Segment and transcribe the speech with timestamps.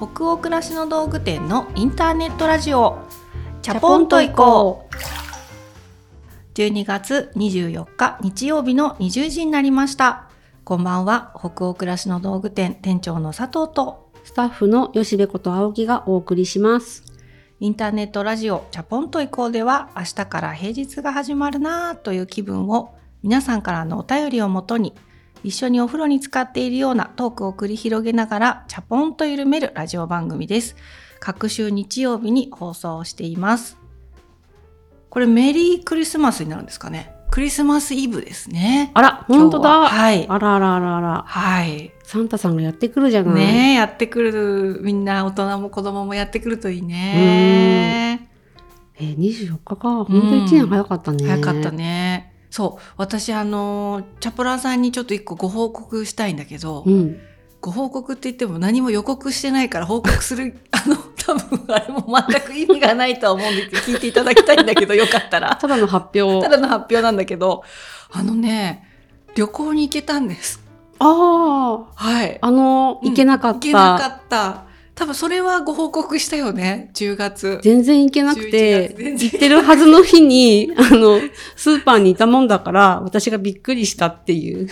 [0.00, 3.00] 北欧暮らしの道具店のインターネットラジオ。
[3.60, 4.94] チャポンと行こう。
[6.54, 10.30] 12月24日日曜日の20時になりました。
[10.64, 11.34] こんばんは。
[11.38, 14.10] 北欧暮らしの道具店店長の佐藤と。
[14.24, 17.04] スタッフの吉部こと青木がお送りします。
[17.60, 24.94] インターネットラジオチャポンと行こうでは明日から平日が始まるなぁという気分を皆さんからのお便りをもとに
[25.42, 30.76] 一緒にお風呂に浸かっているようなトークを繰り広げながらチャポンと緩めるラジオ番組です。
[31.18, 33.78] 各週日曜日に放送しています。
[35.08, 38.90] これメリークリスマスになるんですかねクリスマスイブですね。
[38.94, 39.88] あら、本当だ。
[39.88, 40.26] はい。
[40.28, 41.24] あらあらあらあら。
[41.26, 41.92] はい。
[42.02, 43.34] サンタさんがやってくるじゃない。
[43.34, 48.28] ねえ、やってくる、みんな大人も子供もやってくるといいね。
[48.96, 49.76] えー、24日か。
[49.76, 51.24] 本当1年早かったね。
[51.24, 51.70] 早かった。
[51.70, 52.29] ね。
[52.50, 52.82] そう。
[52.96, 57.20] 私、あの、チャポラーさんにちょっと一個ご報告したいんだけど、うん。
[57.60, 65.56] ご報告って言っても何も予告してないから報告する、 あの、多分あれも全く意味がないとは思うんですけど、聞いていただきたいんだけど、よかったら。
[65.60, 66.42] ただの発表。
[66.42, 67.62] ただの発表なんだけど、
[68.10, 68.88] あのね、
[69.36, 70.60] 旅行に行けたんです。
[70.98, 71.78] ああ。
[71.94, 72.38] はい。
[72.40, 73.58] あの、うん行けなかった。
[73.58, 74.69] 行けなかった。
[75.00, 77.58] 多分それはご報告したよね、10月。
[77.62, 81.18] 全然行けなく11て行ってるはずの日に、あの、
[81.56, 84.68] スーパーにいたもんだから、私がびっくりしたっていう。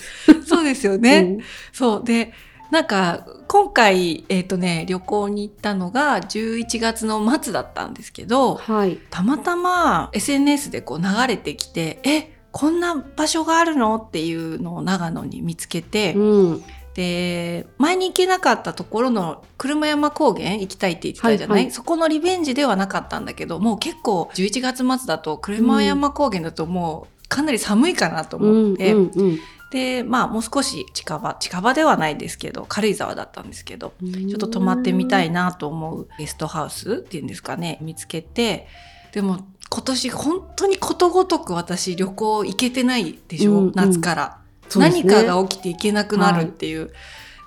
[0.46, 1.38] そうですよね。
[1.72, 2.04] そう。
[2.04, 2.34] で、
[2.70, 8.98] なんか、今回、えっ、とね、旅行に行ったのが11月の末だったんですけうんど、はい。
[9.08, 13.96] たまたま SNS でこう流れてきて、え、こんな場所があるの？
[13.96, 16.64] っていうのを長野に見つけて、うん。
[16.98, 28.64] で、前に行けなかったところの車山高原行きたいって言ってたじゃない、はいはいそこのリベンジではなかったんだけど、もう結構11月末だと車山高原だともうかなり寒いかなとうん。
[28.64, 29.10] 思って、うん。
[29.14, 29.38] うん。
[29.70, 38.66] で、まあもう少し近場、近場ではないですけど、軽井沢だったんですけど、ちちょっと泊まってみたいなと思うゲストハウスっていうんですかね、見つけて、
[39.12, 44.47] でも今年本当にことごとく私旅行行けてないでしょ、うんうん夏から。
[44.76, 46.90] 何かが起きていけなくなるっていう。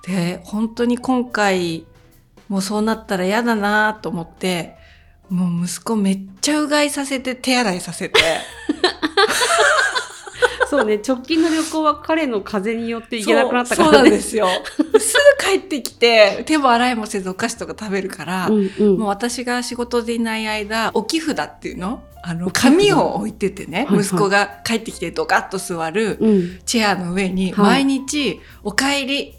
[0.08, 1.86] で、本当に今回、
[2.50, 4.76] もうそうなったら嫌だなと思って、
[5.30, 8.20] もう息子めっちゃうがいさせて手洗いさせて。
[10.72, 14.10] そうね、直近の旅行は彼の風邪によって行けなくなったかそうそうらね。
[14.12, 14.48] なんですよ。
[14.74, 22.02] すぐ帰ってきて、手も洗いもせずお菓子とか食べるから、うんうんもう私が仕事でいない間、置き札っていうの？
[22.24, 26.60] あの、紙を置いててね、はいはい息子が帰ってきてドカッと座るうん。
[26.66, 29.34] チェアの上に、はい毎日、お帰り、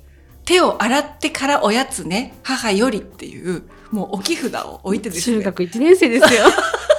[0.44, 5.38] 手を洗ってからおやつね、母よりっていう、もう置き札を置いてですね。
[5.38, 6.44] 中学1年生ですよ。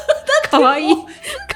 [0.57, 0.95] かわいい。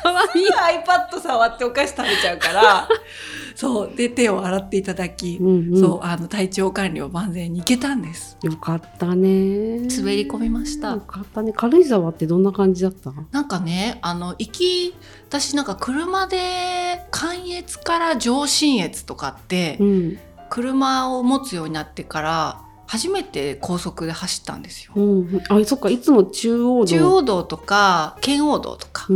[0.02, 0.82] かわいい。
[0.84, 2.88] iPad 触ってお菓子食べちゃうから、
[3.56, 3.92] そう。
[3.96, 8.38] で、手を洗っていただき、うんうんそう、あの、体調管理を万全にいけたんです。
[8.44, 9.80] よかったね。
[9.88, 11.54] 滑り込みましたよかったね。
[11.56, 13.12] 軽井沢ってどんな感じだった？
[13.32, 14.96] なんかね、あの、行き、
[15.28, 20.20] 私なんか車で、関越から上信越とかって、うん。
[20.50, 24.94] 車を持つようになってから、初めて高速で走ったんですよ。
[24.96, 25.42] うん。
[25.50, 26.86] あ、そっか、いつも中央道。
[26.86, 29.08] 中央道とか、県央道とか。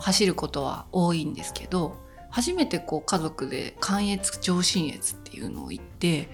[0.00, 1.96] 走ることは多いんですけど、
[2.30, 6.28] 初めてこう家族で関越上信越っていうのを行って、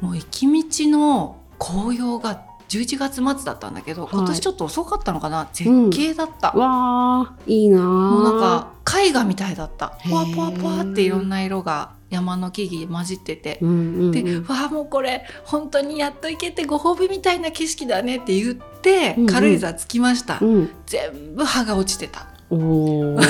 [0.00, 2.42] もう行き道の紅葉が
[2.78, 5.48] 11月末だったんだけど、い今年ちょっと遅かったのかな？
[5.52, 6.52] 絶景だった。
[6.52, 9.98] わー、いいなーもうなんか絵画みたいだった。
[10.08, 13.58] ポワポワポワっていろんな色が山の木々混じってて。
[13.62, 20.38] うんうんうん、で、わあもうこれ本当にやっと行けてご褒美みたいな景色だねって言って、うんうん軽井沢着きました。
[20.40, 20.70] うん。
[20.86, 22.26] 全部葉が落ちてた。
[22.50, 23.18] お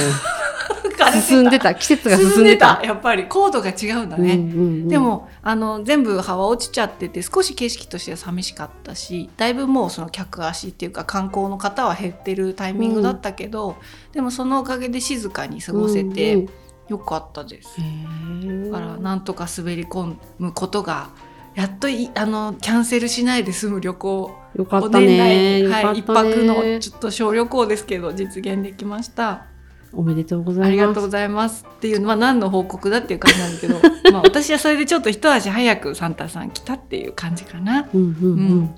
[1.20, 1.74] 進んでた。
[1.74, 2.80] 季節が進進んでた。
[2.82, 4.34] やっぱり高度が違うんだね。
[4.34, 13.76] うんうんうんで、もあの全部葉は落ちちゃってて少し景色としては寂しかったしだいぶもうその客足っていうか観光の方は減ってるタイミングだったけど、
[14.12, 16.48] でもそのおかげで静かに過ごせて、うんうん
[16.88, 17.80] よかったです。
[17.80, 21.08] へーだからなんとか滑り込むことが
[21.54, 25.62] やっといあのキャンセルしないで済む旅行よかったね。
[25.62, 26.80] に、はい、一泊のね。
[26.80, 29.46] ちょっと小旅行ですけど実現できました。
[29.92, 30.68] おめでとうございます。
[30.68, 33.80] ありがとうございますっていうのは何の報告だっていう感じなんだけど
[34.12, 37.88] まあ私はそれでちょっと一足早くサンタさん来たっていう感じかな。
[37.94, 38.74] うんうんううんん。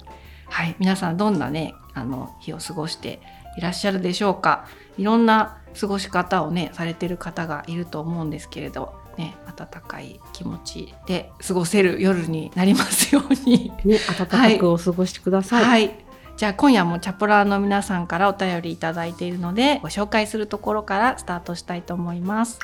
[0.49, 3.21] はい皆さんどんなねあの日を過ごして
[3.57, 4.67] いらっしゃるでしょうか
[4.99, 13.73] いろんな過ごし方をねされてる方がいると思うんですけれどね温かい気持ちで過ごせる夜になりますように。
[13.85, 15.65] ね、暖かくお過ごしください。
[15.65, 16.07] はい。
[16.37, 22.59] じゃあ今夜もチャポラーの皆さんからお便りいただいているのでご紹介するところからスタートしたいと思います。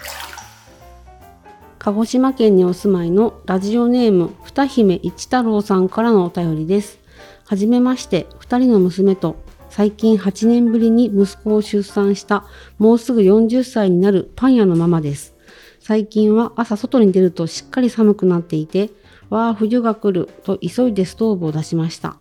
[1.78, 7.00] 鹿児島県にお住まいのラジオネーム二姫一太郎さんからのお便りです。
[7.44, 9.36] はじめまして、2人の娘と
[9.68, 12.44] 最近8年ぶりに息子を出産した
[12.78, 15.31] もうすぐ40歳になるパン屋のママです。
[15.84, 18.90] 最近は朝外に出るとしっかり寒くなっていて、
[19.30, 22.18] わあ冬が来ると急いでストーブを出しました。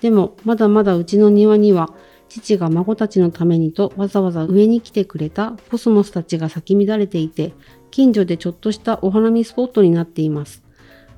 [0.00, 1.92] でもまだまだうちの庭には
[2.30, 7.52] 父が孫たちのためにとわざわざ上に来てくれたコスモスたちが咲き乱れていて、
[7.90, 10.62] 近所でちょっとしたお花見スポットになっています。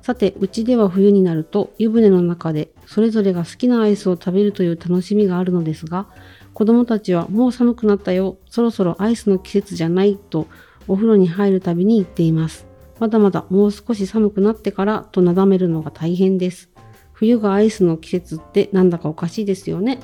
[0.01, 6.07] さて、うちでは冬になると湯船の中でそれぞれが好きなアイスを食べるという楽しみがあるのですが、
[6.53, 10.47] 子供たちはもう寒くなったよ、そろそろアイスの季節じゃないと
[10.87, 12.65] お風呂に入るたびに言っています。
[12.99, 16.69] まだまだもう少し寒くなってからとなだめるのが大変です。
[17.13, 19.99] 冬がアイスの季節ってなんだかおかしいですよね。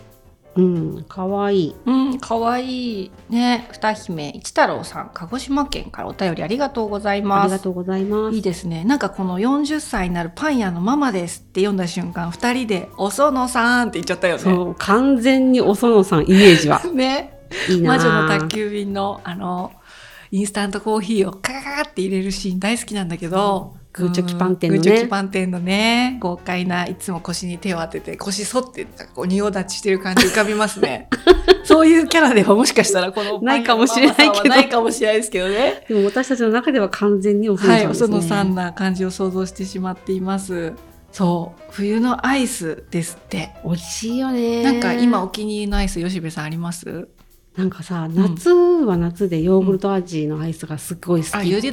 [0.55, 1.75] うん、かわいい。
[1.85, 3.11] うん、かわいい。
[3.29, 7.45] ね、二姫一太郎さん、鹿児島県からお便りありがとうございあます。
[7.45, 8.35] りがとうございます。
[8.35, 8.83] いいですね。
[8.83, 14.41] なんかこの40歳になるパン屋のママですって読んだ瞬間、二人で、おそのさんって言っちゃったよね。
[14.41, 16.81] そう、完全におそのさんイメージは。
[16.93, 17.39] ね。
[17.69, 19.71] いいな魔女の宅急便の、あの、
[20.31, 31.09] インスタントコーヒーをカカって入れるシーン大好きなんだけど、グーチョキパン店のねグーチョキパン店のね、豪快ないつも腰に手を当てて、腰反って、こう仁王立ちしてる感じ浮かびますね。
[31.65, 35.85] そういうキャラではもしかしたらこのないかもしれないけどないかもしれないですけどね。
[35.89, 38.05] でも私たちの中では完全におそのはい、さんですね。
[38.05, 40.71] おそのさんな感じを想像してしまっています。
[41.11, 43.51] そう、冬のアイスですって。
[43.65, 44.63] 美味しいよね。
[44.63, 47.09] なんか今お気に入りのアイス、吉部さんあります？
[47.57, 51.71] なんかさ、夏は夏でヨーグルト味のアイスがすっごい好きあって言って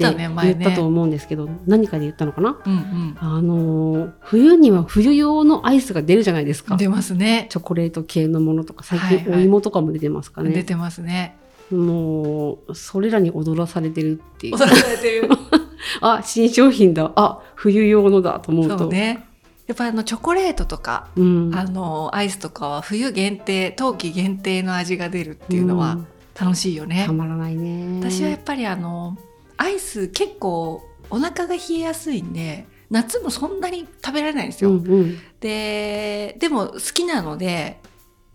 [0.64, 2.58] たと思うんですけど、何かで言ったのかな？
[2.66, 6.75] うんあのー冬には冬用のアイスが出るじゃないですか。
[6.75, 6.78] うん。
[6.78, 7.46] 出ますね。
[7.50, 10.50] チョコレート系のものとか、最はいはい近お芋とかも出てますかね。
[10.50, 11.36] 出てますね。
[11.70, 14.54] もう、それらに踊らされてるっていう。
[14.56, 15.28] 踊らされてる。
[16.00, 17.12] あ、新商品だ。
[17.14, 18.88] あ、冬用のだと思うと。
[18.88, 19.27] ね。
[19.69, 21.55] やっぱあのチョコレートとか、うん。
[21.55, 26.06] あのアイスとかは冬限定、冬季限定の味が出るっていうのはうん
[26.41, 27.12] 楽しいよねた。
[27.12, 27.99] まらないね。
[28.00, 29.19] 私はやっぱりあの
[29.56, 34.70] アイス結構お腹が冷えやすいんで夏もそんなに食べられないんですよ。
[34.70, 35.19] うんうん。
[35.41, 37.81] ででも好きなので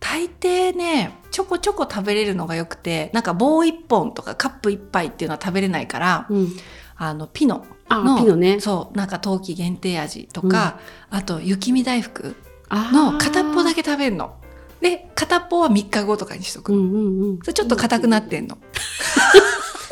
[0.02, 6.50] 大抵ねちょこちょこ食べれるのがよくてなんか棒一本とかカップ一杯っていうのは食べれないからうん。
[6.96, 8.60] あのピノあ、のピノね。
[8.60, 10.80] そうなんか冬季限定味とか、
[11.10, 12.36] あと雪見大福
[12.70, 14.36] の片っぽだけ食べるの。
[14.82, 17.40] で片っぽは3日後とかにしとく、うんうんうん。
[17.40, 18.58] それちょっと硬くなってんの。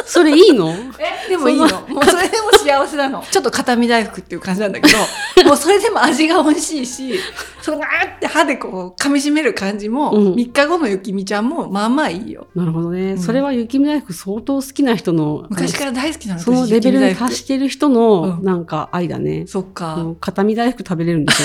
[0.05, 0.73] それいいの？
[0.99, 1.67] えでもいいの。
[1.67, 3.23] そもうそれでも幸せなの。
[3.29, 4.97] ちょっと片身大福っていう感じなんだけど。
[5.47, 7.19] もうそれでも味が美味しいし
[7.61, 10.33] そのガーって歯でこう噛み締める感じも、うん。
[10.33, 12.47] 3日後のゆきみちゃんもまあまあいいよ。
[12.55, 13.13] なるほどね。
[13.13, 13.17] うん。
[13.19, 18.45] それは雪見大福相当好きな人の、昔から大好きなのその私レベルに達してる人のうん。
[18.45, 19.45] なんか愛だね。
[19.47, 21.37] そっか、片身大福食べれるんでし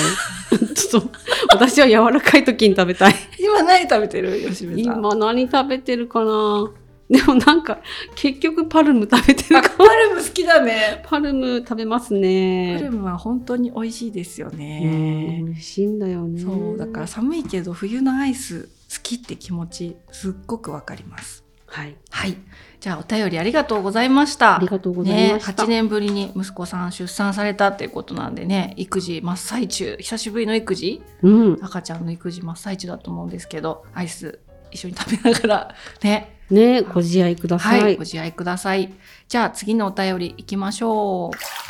[0.53, 0.57] ょ？
[0.75, 1.09] ちょっと、
[1.53, 3.15] 私は柔らかい時に食べたい。
[3.39, 4.39] 今何食べてる？
[4.49, 4.79] 吉部さん。
[4.79, 6.69] 今何食べてるかな？
[7.09, 7.79] でもなんか、
[8.15, 12.89] 結局パルム食べてるかあパルム好きだねパルム食べますパルね。
[12.91, 16.41] ムは本当に美味しいですようんね、美味しいんだよね。
[16.41, 18.69] そうだから寒いけど冬のアイス好
[19.03, 21.95] きって気持ちすっごくわかりますはい。
[22.09, 22.35] はい
[22.79, 25.63] じゃあお便りありがとうございましたありがとうございね、ました。
[25.63, 31.59] 8年ぶりに息子さん出産されたっていうことなんでね育児真っ最中久しぶりの育児うん。
[31.61, 34.39] 赤ちゃんの育児真っ最中だと思うんですけどアイス
[34.71, 37.81] 一緒に食べながらねねご自愛ください。
[37.81, 38.93] はい、ご自愛ください
[39.27, 41.67] じゃあ次のお便りいきましょう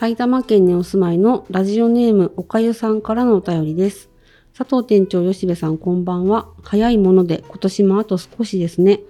[0.00, 4.08] 埼玉県にお住まいのラジオネームおかゆさんからのお便りです。
[4.56, 6.48] 佐藤店長吉部さんこんばんは。
[6.62, 9.00] 早いもので今年もあと少しですね。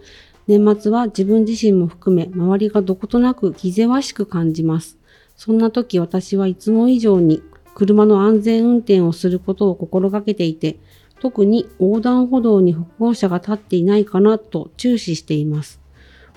[0.49, 4.99] 年末は自分自身も含め周りがどことなく気ぜわしく感じます。
[5.37, 7.41] そんな時私はいつも以上に
[7.77, 10.81] 車の安全運転をすることを心がけていて、
[11.21, 15.81] 特に横断歩道に歩行者が立っていないかなと注視しています。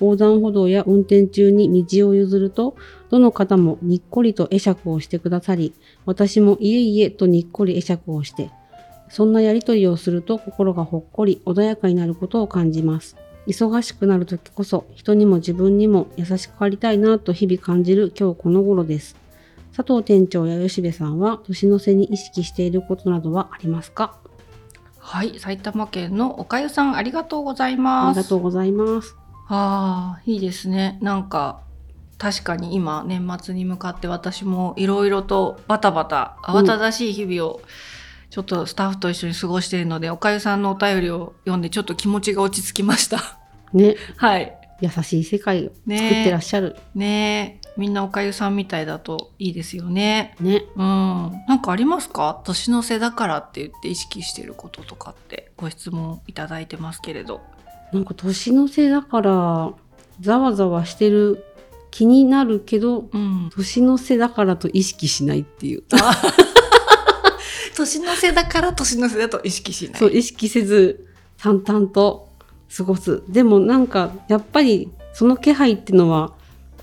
[0.01, 2.75] 横断歩道や運転中に道を譲ると、
[3.09, 5.73] どの方もにっこりと会釈をしてくださり、
[6.05, 8.51] 私もいえいえとにっこり会釈をして、
[9.09, 13.15] そんなやりとりをすると心がほっこり穏やかになることを感じます。
[13.45, 19.15] 忙しくなる時こそ人にも自分にも優しくありたいなと日々感じる今日この頃です。
[19.75, 24.17] 佐藤店長や吉部さんは年の瀬に意識していることなどはありますか？
[25.05, 28.17] はい埼玉県のおかゆさんありがとうございあます。
[28.17, 29.15] りがとうございます。
[29.49, 30.97] ああいいですね。
[31.01, 31.61] なんか
[32.17, 37.61] 確かに今年末に向かって私もいろいろとバタバタ慌ただしい日々を
[38.29, 43.37] ちょっとスタッフと一緒に過ごしているので、おかゆさんのお便りを読んでちょっと気持ちが落ち着きました。
[43.73, 44.57] ね、 はい。
[44.81, 46.75] 優しい世界を作ねってらっしゃる。
[46.95, 47.59] ね。
[47.62, 50.35] えみんなおかゆさんみたいだといいですよね。
[50.39, 50.65] ね。
[50.75, 50.83] うん。
[51.47, 52.41] なんかありますか？
[52.43, 57.41] 年の瀬だからって言って意識してることとかってご質問いただいてますけれど。
[57.91, 59.73] なんか年の瀬だから、
[60.19, 61.43] ざわざわしてる
[61.91, 63.49] 気になるけど、うん。
[63.53, 65.83] 年の瀬だからと意識しないっていう。
[67.75, 69.99] 年の瀬だから年の瀬だと意識しない。
[69.99, 72.29] そう、意識せず、淡々と
[72.75, 73.23] 過ごす。
[73.27, 76.33] でもなんか、やっぱり、その気配っていうのは、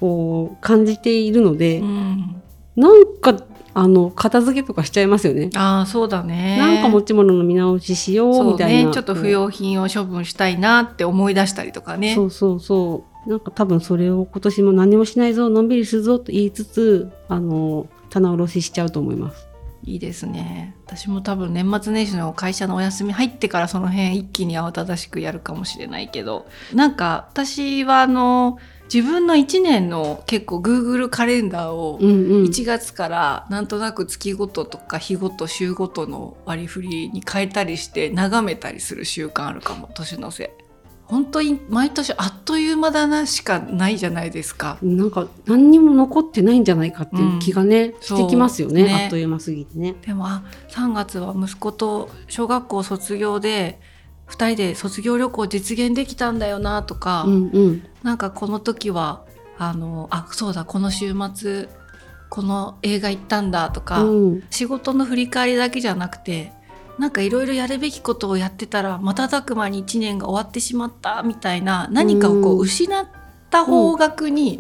[0.01, 2.43] こう、感じているので、うん。
[2.77, 3.37] なんか、
[3.73, 5.51] あの、片付けとかしちゃいますよね。
[5.55, 6.57] ああ、そうだね。
[6.59, 8.89] なんか持ち物の見直ししようみたいな。
[8.89, 8.95] ね。
[8.95, 12.15] ちょっと不要品を処分したいなって思い出したりとかね。
[12.15, 13.31] そうそうそう。
[13.31, 19.47] なんか多分それを今年も何もしないぞ、のんびりするぞと言いつつ、あの、棚卸ししちゃうと思います。
[19.85, 20.75] いいですね。
[20.87, 28.59] 私も多分年末年始の会社のお休み入ってからその辺一気に慌ただしくやるかもしれないけど、なんか私はあの、
[28.93, 32.45] 自分の1年の結構 Google カレンダーをうんうん。
[32.45, 40.53] 1月からなんとなく月ごととか日ごと週ごとの割り振りに変えたりして眺めたりする習慣あるかも、年の瀬。
[41.11, 44.79] 本当に毎年あっという間だなしかないじゃないですか。
[44.81, 49.97] なんか何にも残ってないんじゃないかっていう気がね、そうしてきますよねねあっという間すぎてね。
[50.07, 53.81] でもあ3月は息子と小学校卒業で
[54.31, 57.83] 2人で卒業旅行実現できたんだよなとか、うんうん。
[58.03, 59.25] なんかこの時は
[59.59, 61.69] あのあそうだこの週末
[62.31, 66.53] この映画行ったんだとか、うん、仕事の振り返りだけじゃなくて
[66.99, 73.07] なんかいろいろやるべきことをやってたら瞬く間に1年が終わってしまったみたいな何かをこう失っ
[73.51, 74.59] た方角に。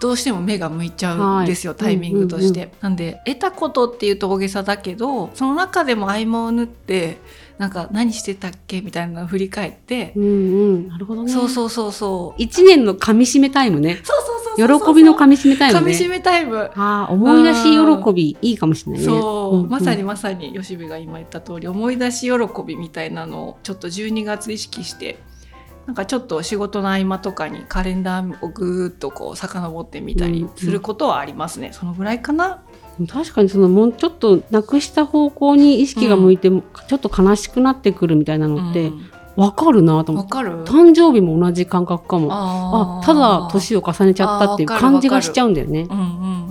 [0.00, 2.64] どうしても目が向いちゃうんですよ、はいタイミングとして。
[2.64, 7.18] うんなんで得たことっていうと大げさだけどその中でも合間を縫って
[7.58, 8.80] なんか何してたっけ？
[8.80, 10.88] みたいなのを振り返って、うんうん。
[10.88, 11.32] なるほどね。
[11.32, 13.96] そうそうそうそう一年の噛み締めタイムね。
[13.96, 15.86] そうそうそうそう喜びの噛み締めタイムね。
[15.92, 16.70] 噛み締めタイム。
[16.74, 19.06] ああ、思い出し喜び、いいかもしれないね。
[19.06, 22.32] そう、んんまさにまさに吉部が今言った通り思い出し喜
[22.64, 25.18] びみたいなのをちょっと12月意識して
[25.86, 32.62] なんかちょっと仕事の合間とかにカレンダーをぐーっとこう遡ってみたりすることはありますね、そのぐらいかな
[33.06, 39.10] 確かにそのもうちょっとなくした方向に意識が向いて、ちょっと悲しくなってくるみたいなのってうん。
[39.36, 42.28] わかるなと思って、誕生日も同じ感覚かも。
[42.32, 45.86] あただ年を重ねちゃったっていう感じがしちゃうんだよね。
[45.88, 46.02] うんう
[46.34, 46.47] ん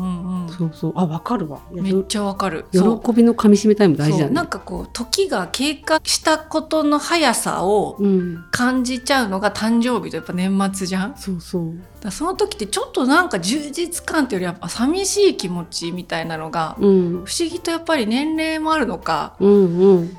[0.57, 0.93] そうそう。
[0.95, 1.61] あわかるわ。
[1.71, 2.65] めっちゃわかる。
[2.71, 2.79] 喜
[3.13, 4.31] びの噛み締めタイム大事だね。
[4.31, 8.45] なんかこう時が経過したことの速さをうん。
[8.51, 11.11] 感じちゃうのが誕生日とやっぱ年末じゃん？
[11.11, 11.41] だかそう。
[11.41, 11.73] そう
[12.03, 17.11] らその時ってちょっとなんか充実感っていうよりやっぱ寂しい気持ちみたいなのがうん。
[17.25, 20.17] 不思議とやっぱり年齢もあるのかうんうん。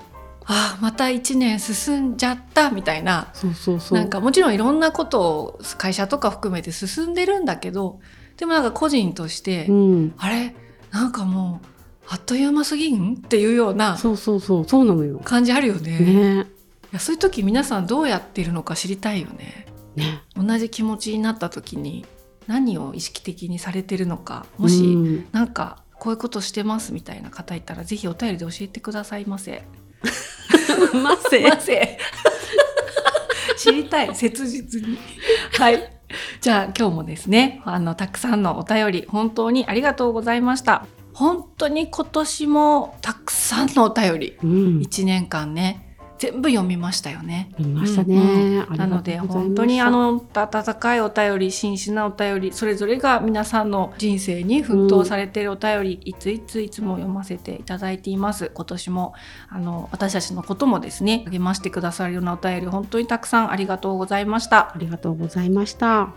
[0.50, 3.28] ああまた1年進んじゃったみたいな。
[3.34, 3.98] そうそうそう。
[3.98, 8.00] なんかもちろんいろんなことを会社とか含めて進んでるんだけど
[8.38, 10.14] でもなんか個人として、うん。
[10.16, 10.54] あれ？
[10.90, 11.66] なんかもう
[12.08, 13.14] あっという間すぎん？
[13.14, 14.64] っていうようなそうそうそう。
[14.68, 15.20] そうなのよ。
[15.24, 15.98] 感じあるよね。
[15.98, 16.46] ね。
[16.92, 19.66] いやそういう時皆さんどうやっているのか知りたいよね。
[19.96, 20.22] ね。
[20.36, 22.06] 同じ気持ちになった時に
[22.46, 29.64] 何を意識的にされてるのかもし、うんなんかこういうことしてますみたいな方いたらぜひお便りで教えてくださいませ。
[30.94, 31.98] ませ ませ
[33.58, 34.14] 知りたい。
[34.14, 34.96] 切実に。
[35.58, 35.97] はい
[36.40, 40.86] じゃあ今日もですねあのたくさんのお便り本当にありがとうございました。
[41.14, 44.36] 本当に今年もたくさんのお便り。
[44.42, 44.78] うん。
[44.78, 45.87] 1年間ね
[46.18, 47.52] 全部読みましたよね。
[47.58, 48.76] 見ましたね、うん。
[48.76, 58.50] なので本当にあの温かいお便り真摯なお便りそれぞれが皆さんの人生に奮闘されているお便り、いついついつも読ませていただいています。
[58.52, 59.14] 今年も
[59.48, 64.72] あの私たちのこともですね励ましてくださるようなお便り本当にたくさんありがとうございました。
[64.74, 66.12] ありがとうございました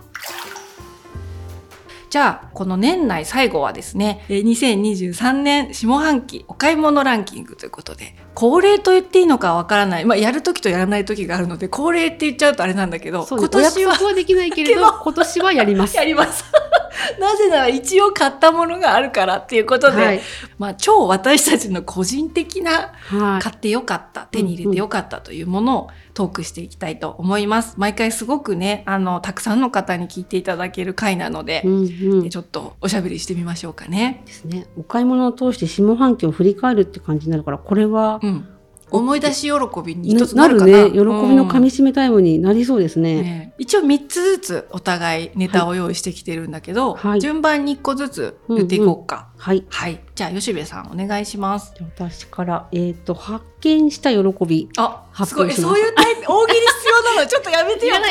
[2.12, 15.96] じゃあこの年内最後はですねえー2023年下半期お買い物ランキングということで恒例と言っていいのかわからない、まあ、やる時とやらない時があるので恒例って言っちゃうとあれなんだけど今年はできないけれ けどど今年はやります。
[15.96, 16.44] やります。
[17.18, 20.20] なぜなら一応買ったものがあるからっていうことで、はい。
[20.58, 23.42] まあ超私たちの個人的なはい。
[23.42, 27.74] 買ってよかった、手に入れてよかったというものをトークしていきたいと思います。
[27.78, 34.22] 毎回すごくね、あの、たくさんの方に聞いていただける回なのでう、んうんちょっとおしゃべりしてみましょうかね。
[34.26, 38.48] ですねお買い物を通して下半期を振り返るって感じになるからこれはうん。
[38.92, 39.52] 思い出し喜
[39.84, 40.84] びにな一つなるかな。
[40.84, 40.90] ね。
[40.90, 47.20] 喜びの噛み締めタイムになりそうですね、ね、一応3つずつお互いネタを用意してきてるんだけど、はい。
[47.20, 49.28] 順番に1個ずつ言っていこうか。
[49.38, 49.64] はい。
[49.68, 50.00] はい。
[50.14, 51.74] じゃあ、吉部さんお願いします。
[51.80, 55.36] 私から、えっと発見した喜びあ、発す。
[55.36, 55.52] ごい。
[55.52, 57.26] そういうタイプ、大喜利必要なの？
[57.28, 57.94] ちょっとやめてよ。
[57.94, 58.08] やだ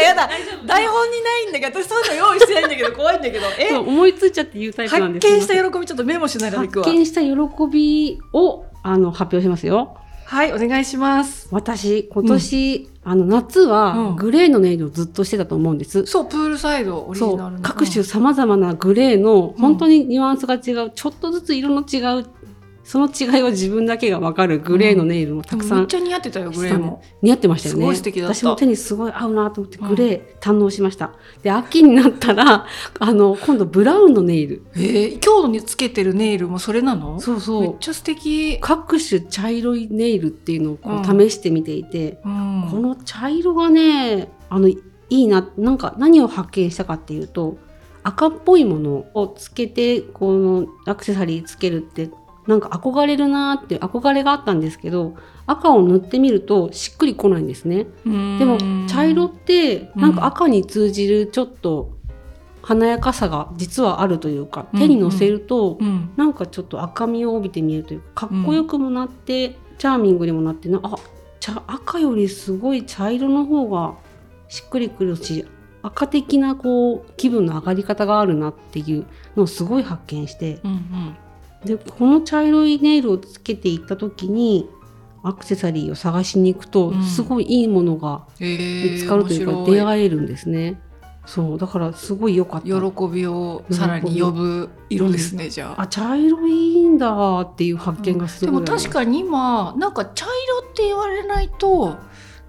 [0.00, 0.26] やだ。
[0.26, 0.66] 大丈夫。
[0.66, 3.46] 台本にないんだけど私そういうの用意してないんだけど怖いんだけど。
[3.58, 3.74] え？
[3.76, 6.84] 思いついちゃって言うタイプなん発です見した喜びちょっとメモしながらいくわ。
[6.84, 7.28] 発見した喜
[7.70, 9.96] びをあの発表しますよ。
[10.26, 11.48] はいお願いします。
[11.50, 14.16] 私今年、あの夏はうん。
[14.16, 16.06] グレーのネイルをずっとしてたと思うんです。
[16.06, 17.62] そうプールサイドオリジナルの。
[17.62, 22.26] 各種さまざまなグレーの本当にニュアンスが違う、ちょっとずつ色の違う
[22.84, 24.58] その違いを自分だけが分かる。
[24.58, 27.02] グレーのネイルをたくさんめっちゃ似合ってたよグレーも。
[27.22, 27.80] 似合ってましたよね。
[27.80, 28.34] すごい素敵だった。
[28.34, 31.12] 私も手にすごい合うなと思ってグレー堪能しました。
[31.42, 32.66] で秋になったら
[33.00, 34.62] あの今度ブラウンのネイル。
[34.74, 37.18] えー、今日につけてるネイルもそれなの？
[37.20, 37.62] そうそう。
[37.62, 38.58] めっちゃ素敵。
[38.60, 41.00] 各種茶色いネイルっていうのをこうん。
[41.00, 42.68] う試してみていて、うん。
[42.70, 47.56] この茶色がねあのいいななんか何を発見したかっていうと
[48.02, 52.10] 赤っぽいものをつけてこのアクセサリーつけるって
[52.46, 55.14] なんか憧れるなーって憧れがあったんですけど
[55.46, 57.86] 赤を塗ってみるとしっくりこないんですね。
[58.04, 58.10] で
[58.44, 61.92] も茶色ってなんか赤に通じるちょっと
[62.62, 66.10] 華やかさが実はあるというか手にのせるとうん。
[66.16, 70.96] なんかちょっと赤みを帯びて見えるというかかっこよくもなって、チャーミングにもなってなあ
[71.40, 73.94] 茶赤よりすごい茶色の方が
[74.48, 75.46] しっくりくるし
[75.82, 81.16] 赤的なこう気分の上がり方があるなっていうのをすごい発見してうんうん
[81.64, 84.68] でこの茶色いネイルをつけていった時に
[85.22, 90.80] アクセサリーを探しに行くと、うんすごいいいものがえー見つかるというか、面白出会えるんですね。
[91.26, 92.66] そうだからすごい良かった。
[92.66, 92.74] 喜
[93.10, 95.82] びをさらに呼ぶ色ですね、じゃあ。
[95.82, 101.96] あ茶色いいんだっていう発見がすでもごいあります、確かに今なんか茶色って言われないと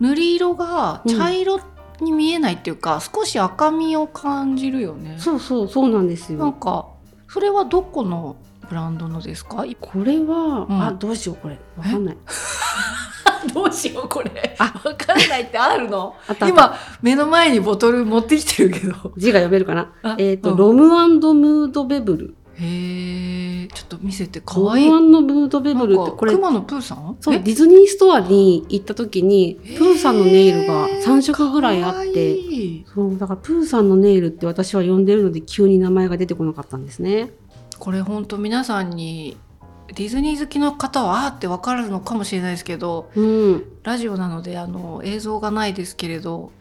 [0.02, 1.62] 塗り色が茶色
[2.02, 5.16] に見えないっていうか、少し赤みを感じるよね。
[5.18, 6.40] そうそうそうなんですよ。
[6.40, 6.90] なんか
[7.30, 8.36] それはどこの
[8.70, 9.66] ブランドのですか？
[9.80, 12.18] これは、うんあどうしようこれわかんない。
[13.54, 14.56] どうしようこれ。
[14.60, 16.16] あわかんないってあるの？
[16.48, 19.14] 今目の前にボトル持ってきてるけど。
[19.18, 19.94] 字が読めるかな？
[20.04, 22.36] あえっ、と、うんロムムードベブル。
[22.58, 24.90] へえ、ちょっと見せて可ロ愛い。
[24.90, 26.32] ムムードベブルってこれ。
[26.34, 27.18] 熊野プーさん？
[27.20, 27.40] そうえ？
[27.40, 37.32] ディズニーストアに行った時にプーさんのネイルが3色ぐらいあっていそうだからプーさんのネイルって私は呼んでるので急に名前が出てこなかったんですね。
[37.80, 39.38] これ本当皆さんに
[39.88, 46.52] ディズニー好きの方はあーってわかるのかもしれないですけどうん、ラジオなのであの映像がないですけれど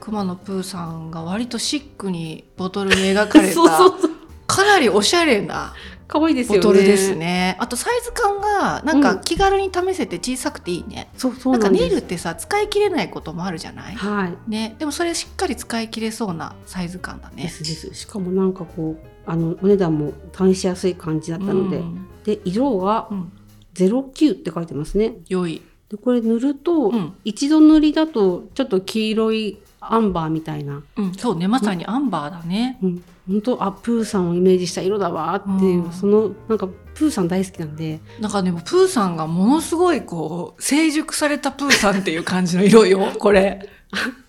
[0.00, 3.60] 熊野プーさんが割とシックにボトルに描かれた
[4.46, 5.74] かなりおしゃれな
[6.12, 6.58] 可愛いですよね。
[6.58, 11.70] ボトルですねあとサイズ感がなんうんか気軽に試せて小さくていいね、そうそうなんか。
[11.70, 14.50] ネイルってさ使い切れないこともあるじゃない、はい。
[14.50, 17.48] ね、でもそれしっかり使い切れそうなサイズ感だでね。
[17.48, 17.94] すです。
[17.94, 23.32] しかもなんかこうあのお値段も試しやすい感じだったので、うんで色はうん
[23.74, 25.14] 09って書いてますね。
[25.28, 32.78] 良い、でこれ塗ると、うん一度塗りだとちょっと黄色いアンバーみたいな、うん、そうねまさにアンバーだね。
[32.82, 43.66] うん、本当あプーさんをイメージした色だわっていう、うんそのなんかプーさん大好きなんでなんかでもプーさんがものすごいこう成熟されたプーさんっていう感じの色よこれ。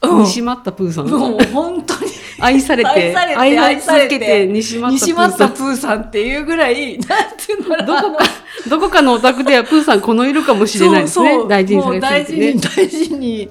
[0.01, 0.23] うん。
[0.23, 2.11] 煮締まったプーさん、もう本当に。
[2.39, 5.53] 愛されて愛され続けて煮締まったプ西松ーさん。
[5.53, 8.23] プーさんっていうぐらいなんていうのどこか
[8.69, 11.29] どこかのお宅ではプーさんこの色かもしれないですね。
[11.31, 11.49] そうそう。
[11.49, 12.53] 大事にされててね。
[12.53, 13.49] 事に大事に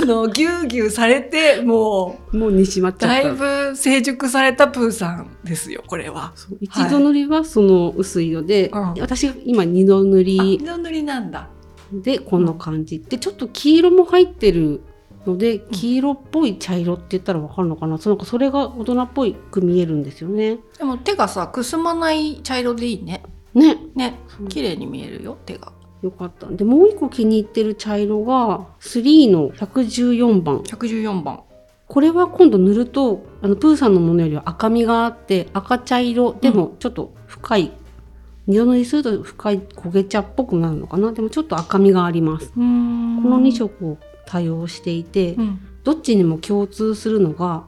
[0.00, 6.32] あのぎゅうぎゅうされてもうもう煮締まっちゃっただいぶ成熟されたプーさんですよこれは。
[6.60, 8.94] 一度塗りはその薄い色で、うん。
[9.00, 11.48] 私が今二度塗あり色塗りなんだ。
[11.92, 13.00] でこの感じ。
[13.00, 14.80] でちょっと黄色も入ってる
[15.26, 20.58] ので黄色っぽい茶色って言ったらわかるのかな、そのそれが大人っぽく見えるんですよね。
[20.78, 23.22] でも手がさくすまない茶色でいいね。
[23.52, 24.14] ねね
[24.48, 25.72] 綺麗に見えるよ手が。
[26.02, 31.42] よかったでもう一個気に入ってる茶色が3の114番114番。
[31.86, 37.72] これは今度塗るとあのプーさんのものよりは赤みがあって赤茶色でもちょっと深い、
[38.46, 41.12] 二度塗りすると深い焦げ茶っぽくなるのかな？
[41.12, 42.52] でもちょっと赤みがあります。
[42.52, 43.98] このこの2色を
[44.30, 45.60] 多用していて、うん。
[45.82, 47.64] どっちにも共通するのが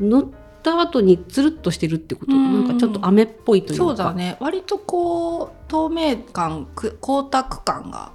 [0.00, 0.26] 塗っ
[0.62, 3.84] た後につるっとしてるってこと、うんなんかちょっと飴っぽいというか。
[3.84, 4.36] そうだね。
[4.40, 8.12] 割とこう透明感く光沢感が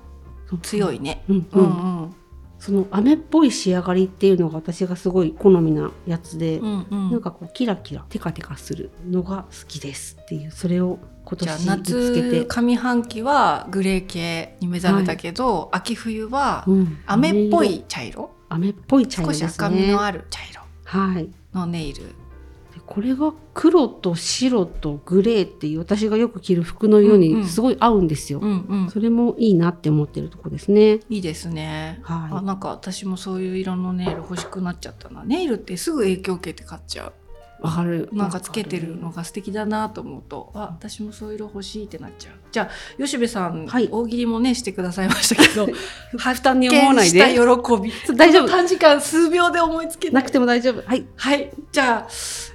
[0.64, 1.24] 強いね。
[1.30, 1.64] うんうん。
[1.64, 2.16] うんうん。
[2.58, 7.12] その飴っぽい仕上がりっていうのが私がすごい好みなやつで、うんうん。
[7.12, 10.98] なんかこうキラキラテカテカするのが好きですっていうそれを
[11.32, 22.04] 今年見つけ夏て、上半期はグレー系に目覚めたけど、秋冬はうん飴っぽい茶色、飴っぽい茶色少しですね赤みのある茶色はいのネイル。
[22.04, 28.40] でこれが黒と白とグレーっていう私がよく着る服の色うにすごい合うんですよ。
[28.40, 31.00] うんうんそれもいいなって思ってるとこですね。
[31.10, 32.02] いいですね。
[32.04, 35.24] あはなんか私もそういう色のネイル欲しくなっちゃったな。
[35.24, 37.14] ネイルってすぐ影響を受けて買っちゃう。
[37.62, 37.66] い。
[37.66, 38.10] わかる。
[38.12, 42.34] なんかつけてるのが素敵だなと思うと、あ私もそういう色欲しいってなっちゃう。
[42.52, 45.74] じゃあ吉部さん、はい大喜利もねしてくださいましたけど、る。
[45.74, 47.20] 負担に思わないで。
[47.20, 47.94] した喜び。
[48.18, 50.24] 大丈夫短時間数秒で思いつけな。
[50.24, 50.82] くても大丈夫。
[50.86, 51.06] はい。
[51.16, 51.52] はい。
[51.72, 52.08] じゃあ、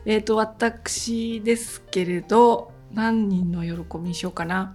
[0.05, 4.75] えっ、と、私ですけれど、何人の喜びにしようかな。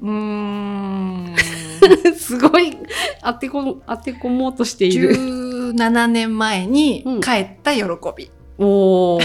[0.00, 1.34] うーん。
[2.16, 2.76] すごい
[3.22, 5.14] 当てこ当て込もうとしている。
[5.14, 7.82] 17年前にうん帰った喜
[8.16, 8.30] び。
[8.58, 9.20] おお。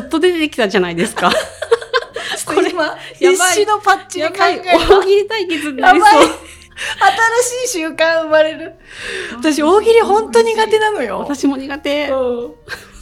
[0.00, 1.30] すっと出てきたじゃないですか。
[2.46, 6.10] これ今、やば必い死のパッチで大喜利対決になりそう。
[6.10, 8.74] 新しい習慣生まれる。
[9.38, 11.20] 私、大喜利本当苦手なのよ。
[11.20, 12.08] 私も苦手。
[12.08, 12.54] うん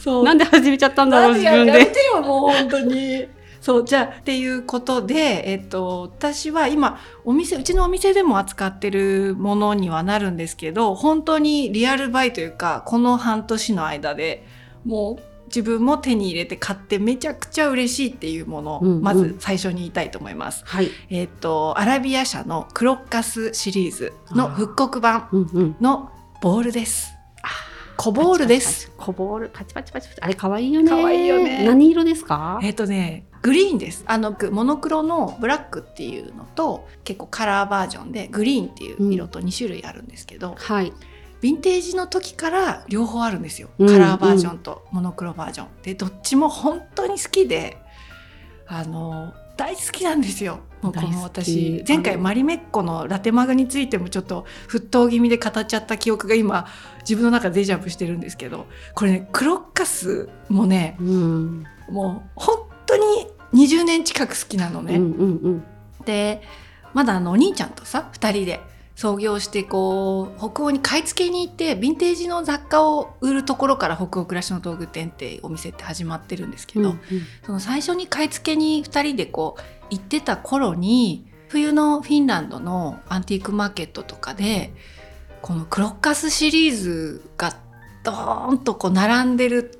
[0.05, 0.23] そう。
[0.23, 1.71] なんで始めちゃったんだろう、自分で。
[1.71, 3.27] ややめてよ、もう本当に。
[3.59, 14.45] そう、じゃあ、っていうことで、えっと、私は今、お店、うちのお店でも扱ってるものにはなるんですけど、本当にリアルバイというか、この半年の間で
[14.85, 20.63] もう、自分も手に入れて買ってめちゃくちゃ嬉しいっていうものを、うんうんまず最初に言いたいと思います。
[20.65, 20.89] はい。
[21.09, 25.75] えっと、アラビア社のクロッカスシリーズの復刻版うんうん。
[25.79, 27.15] のボールです。
[27.97, 28.91] 小ボールです。
[28.97, 30.21] 小ボール、パチパチパチパチ。
[30.21, 30.89] あれ可愛いよね。
[30.89, 32.59] 可愛いよね何色ですか？
[32.61, 34.03] えっ、とね、グリーンです。
[34.07, 40.91] あの、くモノクロのブラックっていうのと、結構カラーバージョンで、グリーンっていう色と2種類あるんですけど、はい。
[41.41, 43.69] ヴィンテージの時から両方あるんですよ。
[43.77, 45.67] うんカラーバージョンとモノクロバージョン。
[45.83, 47.77] で、どっちも本当に好きで、
[48.67, 50.59] あの、大好きなんですよ。
[50.81, 56.67] もうこの私、前回マリメッコのラテマグについてもちょっと沸騰気味で語っちゃった記憶が今、
[57.01, 61.65] 自分の中でデジャブしてるんですけど、これね、クロッカスもね、うん。
[61.89, 64.95] もう本当に20年近く好きなのね。
[64.95, 65.65] うんうんうん。
[66.05, 66.41] で
[66.93, 68.61] まだあのお兄ちゃんとさ2人で
[68.95, 76.99] 創業してこう北欧に買い付けに行ってヴィンテージの雑貨を売るところから北欧暮らしの道具店ってお店って始まってるんですけど、うん
[77.45, 84.73] その最初に買い付けに2人でこう行ってた頃に冬のフィンランドのアンティークマーケットとかで
[85.41, 87.55] このクロッカスシリーズが
[88.03, 89.79] ドーンとこう並んでる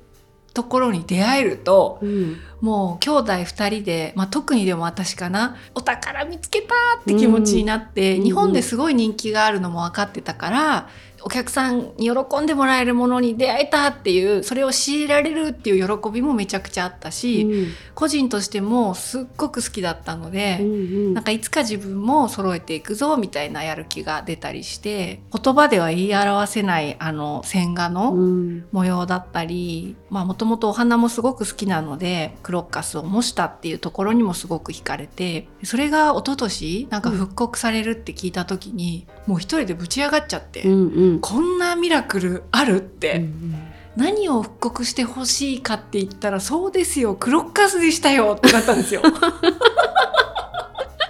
[0.56, 2.36] ところに出会えるとうん。
[2.62, 10.88] もう兄弟2人で、まあ、特にでも私かなお宝見つけたって気持ちになって、うん日本ですごい人気があるのも分かってたから
[11.26, 17.68] お客さんに喜んでもらえるものに出会えたっていうそれを強いられるっていう喜びもめちゃくちゃあったし、うん。
[17.96, 20.58] 個人としてもすっごく好きだったので。
[20.60, 20.72] うんう
[21.10, 21.14] ん。
[21.14, 28.66] なんかいつか自分も揃えていくぞみたいなやる気が出たりして言葉では言い表せないあの線画のうん。
[28.70, 43.62] 模様だったりもともとお花もすごく好きなのでクロッカスを模したっていうところにもすごく惹かれてそれが一昨年なんか復刻されるって聞いた時に、もう一人でぶち上がっちゃって、うんうんこんなミラクルあるって、うん
[43.96, 47.14] 何を復刻してほしいかって言ったらそうですよ。
[47.14, 49.00] クロッカスでしたよってなったんですよ。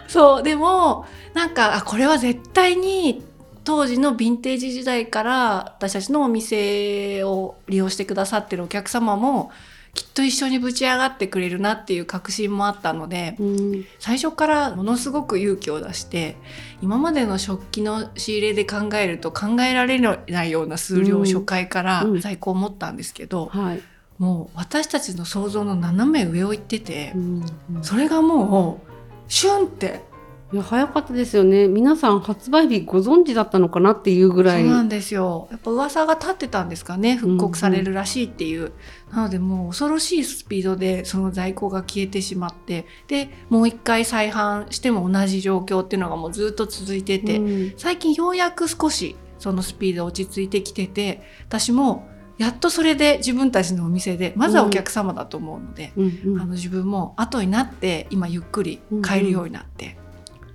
[0.06, 3.24] そうでもなんかあこれは絶対に
[3.64, 9.50] 当時のヴィンテージ時代から私たちのお店を利用してくださってるお客様も
[9.96, 13.85] きっと一緒にぶち上がってくれるなっていう確信もあったのでうん。
[13.98, 16.37] 最初からものすごく勇気を出して
[16.82, 22.20] 今までの食器の仕入れで考えると考えられないような数量を初回からうん。
[22.20, 23.82] 在庫を持ったんですけど、はい。
[24.18, 27.44] もう私たちの想像の斜め上を行っててう、ん
[27.76, 27.82] うん。
[27.82, 28.92] それがもう
[29.28, 30.04] シュンって。
[30.52, 31.66] いや早かったですよね。
[31.66, 34.62] 皆さん発売日ご存知だったのかなっていうぐらい。
[34.62, 35.48] そうなんですよ。
[35.50, 38.72] やっぱ噂が立ってたんですかね復刻されるらしいっていう、
[39.10, 59.96] なのでもう恐ろしいスピードでその在庫が消えてしまってでもう一回再販しても同じ状況っていうのがもうずっと続いてて、うん最近ようやく少しそのスピード落ち着いてきてて私もやっとそれで自分たちのお店でまずはお客様だと思うので、うんうんあの自分も後になって今ゆっくり買えるようになって、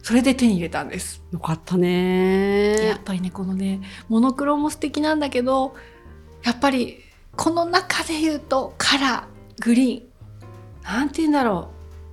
[0.03, 1.23] それで手に入れたんです。
[1.31, 2.99] よかったやねっ。
[3.03, 5.73] ぱりねこのねモノクロも素敵なんだけど
[6.43, 6.99] やっぱり
[7.35, 10.03] この中で言うとカラーグリーン
[10.83, 11.69] なんて言うんだろ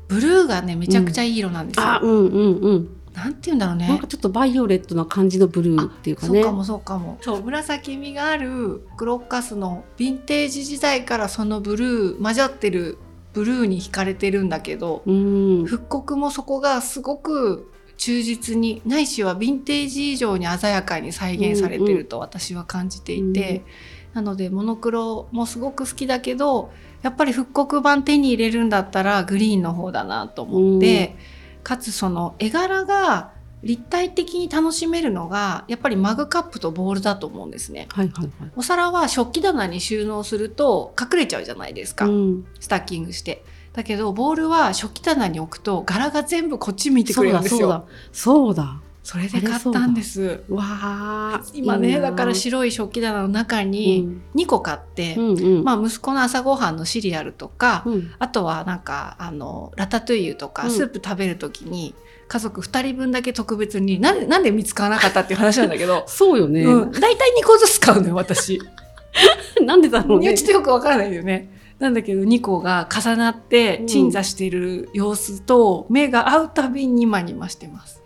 [0.08, 1.86] うブルーがねめちゃくちゃいい色なんですよ。
[1.86, 2.88] あ、うんうんうん。
[3.12, 3.88] なんて言うんだろうね。
[3.88, 6.40] なんかちょっとバイオレットな感じのブルーっていうかね。
[6.40, 7.18] そうかもそうかも。
[7.20, 12.96] そう紫みがあるクロッカスのヴィンテージ時代からそのブルー混ざってる
[13.32, 15.64] ブルーに惹かれてるんだけど、うん。
[15.66, 23.64] 復刻もそこがすごく忠実にないしはヴィンテージ以上に鮮やかに再現されてると私は感じていて、
[24.14, 31.16] なのでモノクロもすごく好きだけどやっぱり復刻版手に入れるんだったらグリーンの方だなと思って、
[31.62, 37.88] かつその絵柄が立体的に楽しめるのがやっぱりマグカップとボールだと思うんですね。
[37.90, 38.50] はいはいはい。
[38.56, 43.44] お皿は食器棚に収納すると隠れちゃうじゃないですか、うん、スタッキングして。
[43.72, 47.86] だけどボールは食器棚に置くと柄が全部こっち見てくれるんですよ。
[48.12, 50.42] そうだそれで買ったんです。
[50.50, 51.42] わあ。
[51.54, 55.64] 今ねだから白い食器棚の中うにん2個買って、うんうん。
[55.64, 61.94] まあ息子の朝ごはんのシリアルとか、うんあとはなんかあのラタトゥイユとかうんスープ食べる時に
[62.28, 66.64] 家族2人分だけ特別になんでなんで見つからなかったっていう話なんだけど、 そうよね。
[66.64, 68.60] うん、大体2個ずつ買うのよ私。
[69.64, 70.46] なんでだろうねちょっ。
[70.48, 71.48] とよくわからないよね。
[71.78, 77.97] なんだけど2個が重なってうん鎮座してる様子と目が合うたびにニマニマしてます。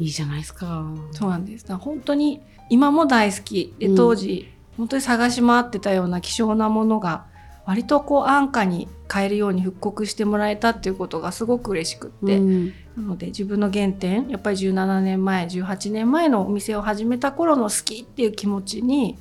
[0.00, 0.84] いいじゃないですか。
[1.12, 1.72] そうなんです。
[1.76, 7.26] 本当に今も大好きでうん当時、本当に探し回ってたような希少なものが
[7.66, 19.16] 割とこう安価に買えるように復刻してもらえたっていうことがすごく嬉しくって、うんなので自分の原点やっぱり17年前18年前のお店を始めた頃の好きっていう気持ちに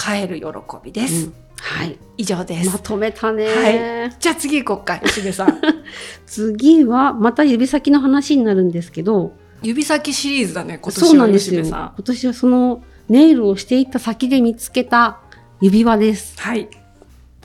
[0.00, 0.46] 変える喜
[0.82, 1.26] びです。
[1.26, 1.96] うんはい。
[2.16, 2.70] 以上です。
[2.70, 3.46] まとめたね。
[3.46, 5.60] はじゃあ次行こっか吉部さん。
[6.26, 11.64] 次はまた指先の話になるんですけど、指先シリーズだね今そう年はなんですよ。
[11.64, 15.20] 今年はそのネイルをしていった先で見つけた
[15.60, 16.40] 指輪です。
[16.40, 16.68] はい。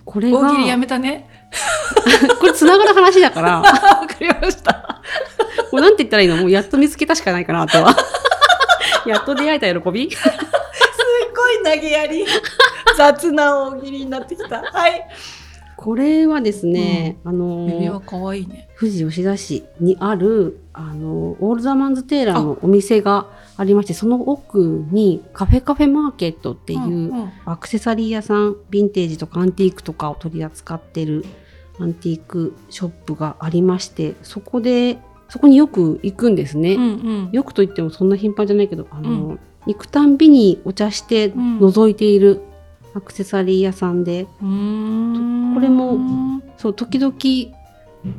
[0.05, 1.29] これが、大喜利やめたね。
[2.39, 5.01] これ繋がる話だから、 わかりました。
[5.71, 6.37] もうなんて言ったらいいの？
[6.37, 7.95] もうやっと見つけたしかないかな、あとは。
[9.05, 10.11] やっと出会えた喜び？
[10.11, 10.21] すっ
[11.35, 12.25] ごい投げやり。
[12.97, 14.61] 雑な大喜利になってきた。
[14.61, 15.05] はい。
[15.75, 18.69] これはですね、あの指輪可愛いね。
[18.79, 31.25] 富士吉田市にあるあのオールザマンズテーラーのお店がありましてその奥にカフェカフェマーケットっていう、アクセサリー屋さんヴィンテージとかアンティークとかを取り扱ってる
[31.79, 36.75] アンティークショップがありましてそこでそこによく行くんですね。
[36.75, 36.85] うんう
[37.27, 37.29] ん。
[37.33, 42.41] よくと言ってもそんな頻繁じゃないけどあの、うん行くたんびにお茶してん覗いている
[42.93, 47.13] アクセサリー屋さんで、うーんこれもそう時々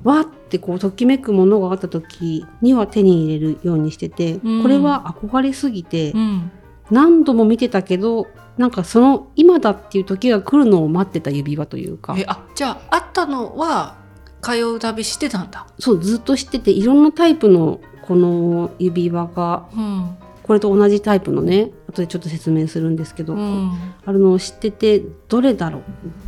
[0.04, 6.50] わーってこうときめくものがあった時には手に入れるようにしてて、うんこれは憧れすぎて、うん。
[6.90, 13.96] 何度も見てたけどなんかその今だっていう時が来るのを待ってた指輪というかえ、あ、じゃあ、あったのは、
[14.40, 15.66] 通う旅してたんだ。
[15.78, 20.16] そうずっと知ってていろんなタイプのこの指輪がうん。
[20.42, 23.72] これと同じタイプのね後でちょっと説明するんですけど、うん。
[24.04, 25.82] あるのを知っててどれだろう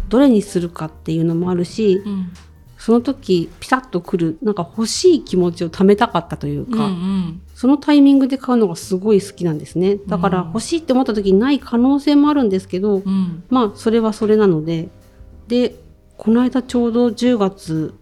[0.09, 2.33] どれにするかっていうのもあるしうん。
[2.81, 6.73] その時ピタッとくるなんか欲しい気持ちをためたかったといううん。
[6.73, 7.43] うか、ん。
[7.55, 13.45] そのタイミングで買うのがすごい好きなんですねだからうん欲しいって思った時にない可能性もあるんですけど、うん。
[13.51, 14.89] まあそれはそれなので
[15.47, 15.77] で
[16.17, 17.95] この間ちょうど10月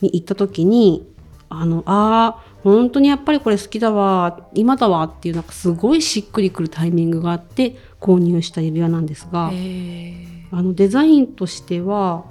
[0.00, 1.06] に行った時に
[1.50, 10.14] あのあー本当にやっぱりこれ好きだわ今だわっていうなんかすごいしっくりくるタイミングがあって購入した指輪なんですが、え
[10.52, 12.24] あのデザインとしては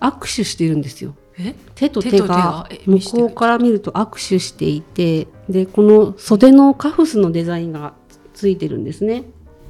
[0.00, 1.14] 握手してるんですよ。
[1.38, 1.54] え？
[1.74, 7.94] 手と手が向こうから見ると握手していてでこの袖のカフスのデザインが
[8.32, 9.24] ついてるんですね。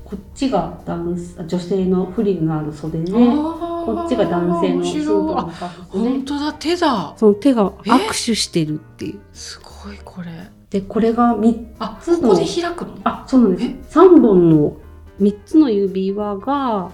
[0.04, 7.14] こっちが男女性のフリルのある袖で、ここっちが男性のシンプルなあ、カフスで本当だ、手だ。
[7.16, 7.90] その手がえ？
[7.90, 9.20] 握手してるっていう。
[9.32, 10.28] すごい、これ。
[10.68, 12.98] でこれが3あ、つのここで開くの？
[13.04, 13.98] あそうなんです。
[13.98, 14.76] 3本の
[15.20, 16.90] 3つの指輪が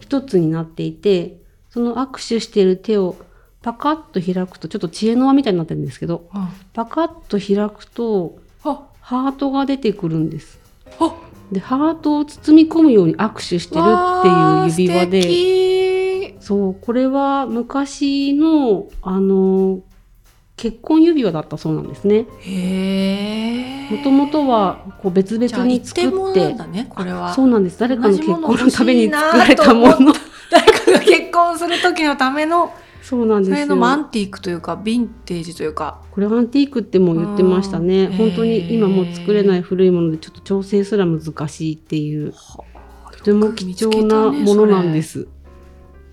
[0.00, 3.16] 1つになっていてその握手している手を
[3.68, 10.58] パカッと開くとちょっと知恵の輪みたいになってるんですけどうんパカッと開くとあ、ハートが出てくるんです。
[10.98, 11.14] あ、
[11.52, 15.20] でハートを包み込むように握手してるっていう指輪で。
[15.20, 16.40] で。
[16.40, 19.80] そうこれは昔のあの
[20.56, 22.26] 結婚指輪だったそうなんですね。
[23.90, 27.34] もともとはこう別々に作ってなんだね、これは。
[27.34, 27.78] そうなんです。
[27.78, 30.14] 誰かの結婚のために作られたもの。
[30.50, 36.00] 誰かが結婚する時のための、そうなんですよそれのアンティークというか、ヴィンテージというか。
[36.10, 42.34] これアンティークっても言ってましたねうん本当に今もう作れない古いものでちょっと調整すら難しいっていう
[43.12, 45.02] とても貴重なものなんで。
[45.02, 45.28] す。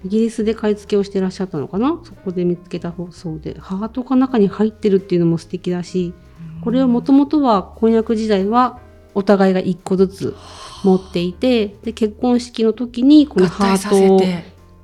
[0.03, 1.99] イギリスで買い付けをしてらっしゃったのかな？
[2.03, 6.13] そこで見つけた放送でハートが中に入ってるっていうのも素敵だし
[6.63, 8.79] これはもともとは婚約時代は
[9.15, 10.35] お互いが1個ずつ
[10.83, 14.21] 持っていてで結婚式の時にこの合ハートを。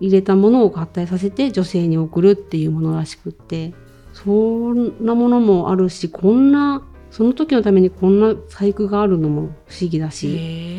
[0.01, 3.73] 入れたものを合体させて女性に送るっていうものらしくって
[4.13, 10.71] そんなものもあるしこんなその時のためにこんな細工があるのも不思議だし。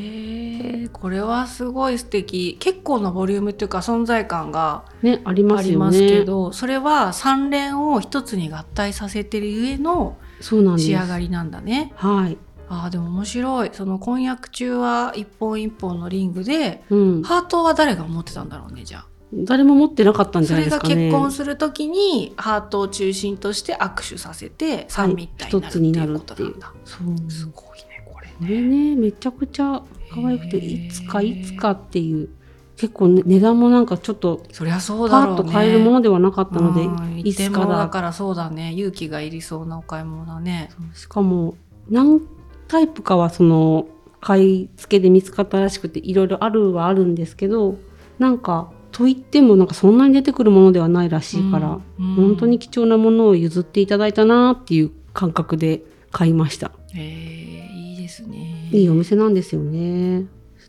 [0.93, 11.93] これはすごい素敵結構なボリュームっていうか存在感がねありますよねけどそれは三連を一つに合体させてるゆえの仕上がりなんだね。
[11.97, 19.12] はい、あーでも面白いその婚約中は一本一本のリングでうん、ハートは誰が持ってたんだろうねじゃあ。
[19.33, 26.81] 誰も持ってなかったんじそれがゃないですかね結婚する時にハートを中心として握手させて三位一体にになるってていうことなんだ。
[26.85, 28.61] そうすごいねこれこれね。
[28.61, 32.29] ねめちゃくちゃ可愛くていつかいつかっていう
[32.77, 35.43] 結構、ね、値段もなんかちょっとそりゃそうパだろうね。
[35.43, 40.69] ッと買えるものではなかったので、うんいつかだからそうだね勇気がいりそうなお買い物だね。
[40.95, 41.55] しかも
[41.89, 42.21] 何
[42.69, 43.87] タイプかはその
[44.21, 47.77] 買い付けで見つかったらしくていろいろあるはあるんですけど
[48.19, 56.73] なんかといってもなんかそんなに出てくるものではないらしいから、うん本当に貴重なものを譲っていただいたなっていう感覚で買いました。
[56.93, 58.69] へえいいですね。
[58.71, 60.25] いいお店なんですよね。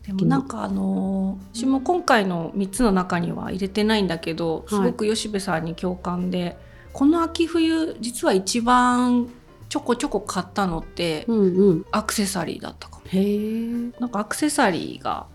[0.06, 6.56] でもなんかあのー私も今回の3つの中には入れてないんだけどすごく吉部さんに共感で、
[6.92, 9.28] この秋冬実は一番
[9.68, 11.86] ちょこちょこ買ったのってうんうん。
[11.90, 13.02] アクセサリーだったかも。
[13.06, 13.68] へえ。
[14.00, 15.26] なんかアクセサリーが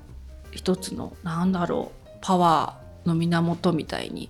[0.52, 2.79] 一つのなんだろうパワー
[3.10, 4.30] の源みたいに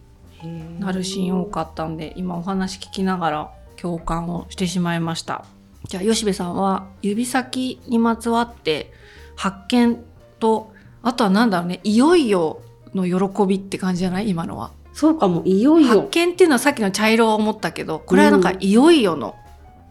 [0.79, 5.45] なるシーン多かったんで今お話聞きながら共感をしてしまいました。
[5.87, 8.91] じゃあ吉部さんは指先にまつわって
[9.35, 10.03] 発見
[10.39, 12.61] とあとはなんだろうねいよいよ
[12.93, 14.29] の喜びって感じじゃない？
[14.29, 14.71] 今のは。
[14.93, 16.03] そうかもいよい発よ。
[16.11, 19.35] 見っていうのはさっきの茶色を思ったけどこれはなんかいよいよの、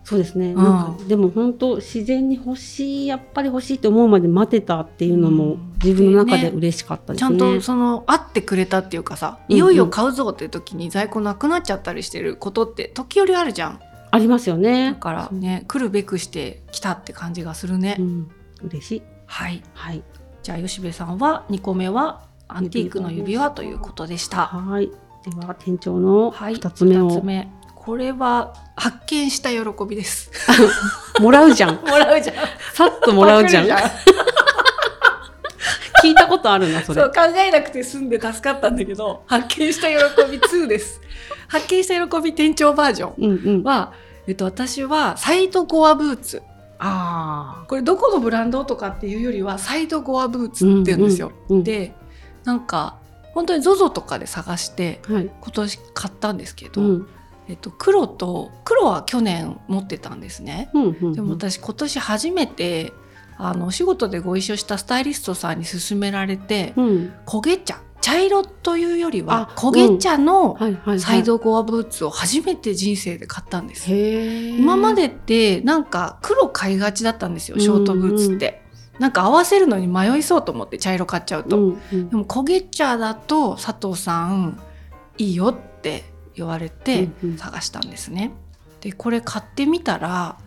[0.09, 0.55] そうですね。
[0.55, 0.57] ん。
[0.57, 5.73] なんかでも本当自然に欲しいやっぱり欲しいと思うまで待てたっていうのもうん。
[5.85, 7.39] 自分の中で嬉しかったですね。
[7.39, 13.81] ちゃんとその会ってくれたっていうかさ、いよいよ買うぞっていう時に在庫なくなっちゃったりしてることって時折あるじゃん。
[14.11, 14.97] ありますよだね。
[14.99, 18.31] からね来るべくして来たって感じがするね、うん、
[18.65, 19.03] 嬉しい。
[19.27, 19.63] はい。
[19.75, 20.03] はい。
[20.43, 24.47] じゃあ吉部さんは2個目はアンティークの指輪ということでした。
[24.47, 24.87] はい。
[24.87, 26.55] では店長のはい。
[26.55, 27.53] 二つ目を、二つ目
[27.85, 30.31] これは発見した喜びです
[31.21, 31.77] もらうじゃん。
[31.87, 32.37] もらうじゃん
[32.75, 33.69] さっともらうじゃん。
[36.03, 37.01] 聞いたことあるなそれ。
[37.01, 39.95] そう考えなくて済んで助かったんだけど発見した喜
[40.31, 41.01] び2です
[41.49, 43.63] 発見した喜び店長バージョンうんうん。
[43.63, 43.93] は、
[44.27, 46.43] えっと、私はサイドゴアブーツ
[46.79, 51.33] あこれどこのブランドとかっていうよりはサイドゴアブーツって言うんですよ。
[51.49, 51.95] うんうんで
[52.45, 52.97] なんか
[53.35, 55.13] 本当に ZOZO とかで探してあ。
[55.13, 55.31] はい。
[55.41, 57.09] 今年買ったんですけど、うん。
[57.49, 60.71] えっと、黒と黒は去年持ってたんですね。
[60.75, 61.13] うんうん。
[61.15, 62.93] でも私今年初めて
[63.37, 67.13] あのお仕事でご一緒したスタイリストさんに勧められてうん。
[67.27, 71.01] 焦げ茶茶色というよりはあ焦げ茶のはいはい、はい。
[71.01, 71.23] サイ。
[71.25, 73.91] ドゴアブーツを初めて人生で買ったんです。
[73.91, 74.59] へえ。
[74.59, 78.63] 今までってなんか黒買いがちだったんですよショートブーツって、
[78.99, 84.61] なんか合わせるのに迷いそうと思って茶色買っちゃうと、うんうんでも焦げ茶だと佐藤さん
[85.19, 86.05] いいよって
[86.39, 88.33] 言われて探したんですね、
[88.81, 90.39] でこれ買ってみたら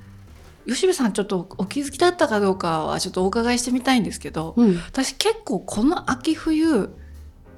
[0.67, 4.77] 吉部さんちょっとお気づきだったかどうかはちょっとお伺いしてみたいんですけど、うん。
[4.77, 6.89] 私結構この秋冬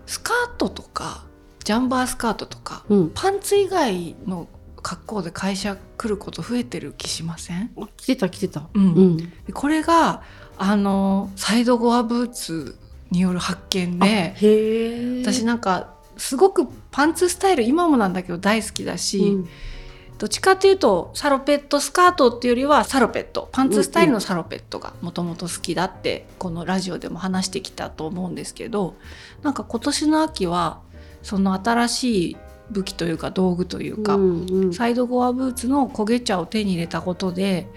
[0.06, 1.26] スカートとか
[1.64, 3.12] ジャンバースカートとかうん。
[3.14, 4.48] パンツ以外の
[4.82, 8.70] 格好で会社来ること増えてる気しません、あ来てた来てた。
[8.74, 9.18] うんうん。
[9.18, 10.24] でこれが
[10.58, 12.78] あのサイドゴアブーツ
[13.12, 15.22] による発見あで。
[15.24, 19.50] 私なんかすごくパンツスタイル今もなんだけど大好きだし、うん。
[20.20, 23.50] どっちかっていうとサロペットスカートっていうよりはサロペット。
[23.52, 28.96] パンツスタイルのサロペットがもともと好きだってこのラジオでも話してきたと思うんですけど
[29.42, 30.80] なんか今年の秋は
[31.24, 32.38] その新しい
[32.70, 34.74] 武器というか道具というか、うんうん。
[34.74, 37.68] サイドゴアブーツの焦げ茶を手に入れたことで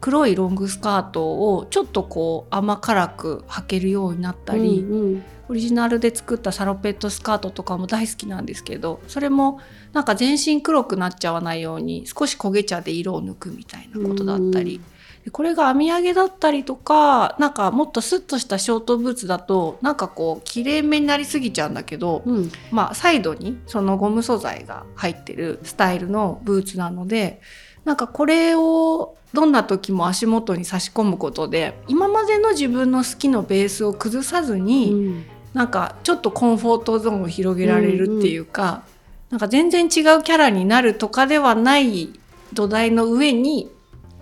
[0.00, 9.60] 黒いロングスカートをちょっとこう甘辛く履けるようになったり、うんうんオリジナルで作ったサロペットスカートとかも大好きなんですけどそれも
[9.92, 14.80] なんか全身黒くなっちゃわないように少し焦げ茶で色を抜くみたいなことだったり。
[15.24, 27.40] でこれが編み上げだったりとかなんかもっとスッとしたショートブーツだとなんかこうきれいめになりすぎちゃうんだけど、うんまあ、サイドにそのゴム素材が入ってるスタイルのブーツなので
[27.86, 35.24] なんかこれをどんな時も足元に差し込むことで今までの自分の好きのベースを崩さずに、うん。
[35.54, 38.82] なんかちょっとコンフォートゾーンを広げられるっていうか、
[39.30, 42.10] なんか全然違うキャラになるとかではない
[42.52, 43.70] 土台の上に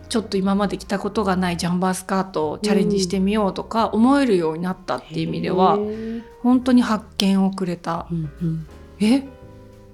[0.09, 6.23] ちょっと今まで着たことがないジャンバースカートをチャレンジしてみようとか思えるようになったっていう意味ではへー。
[6.43, 8.07] 本当に発見をくれた。
[8.13, 8.67] うんうん。
[9.01, 9.25] え？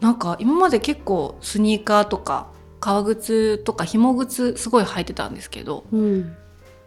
[0.01, 2.49] なんか今まで結構スニーカーとか
[2.81, 6.37] 革靴とか紐靴すごい履いてたんですけどうん。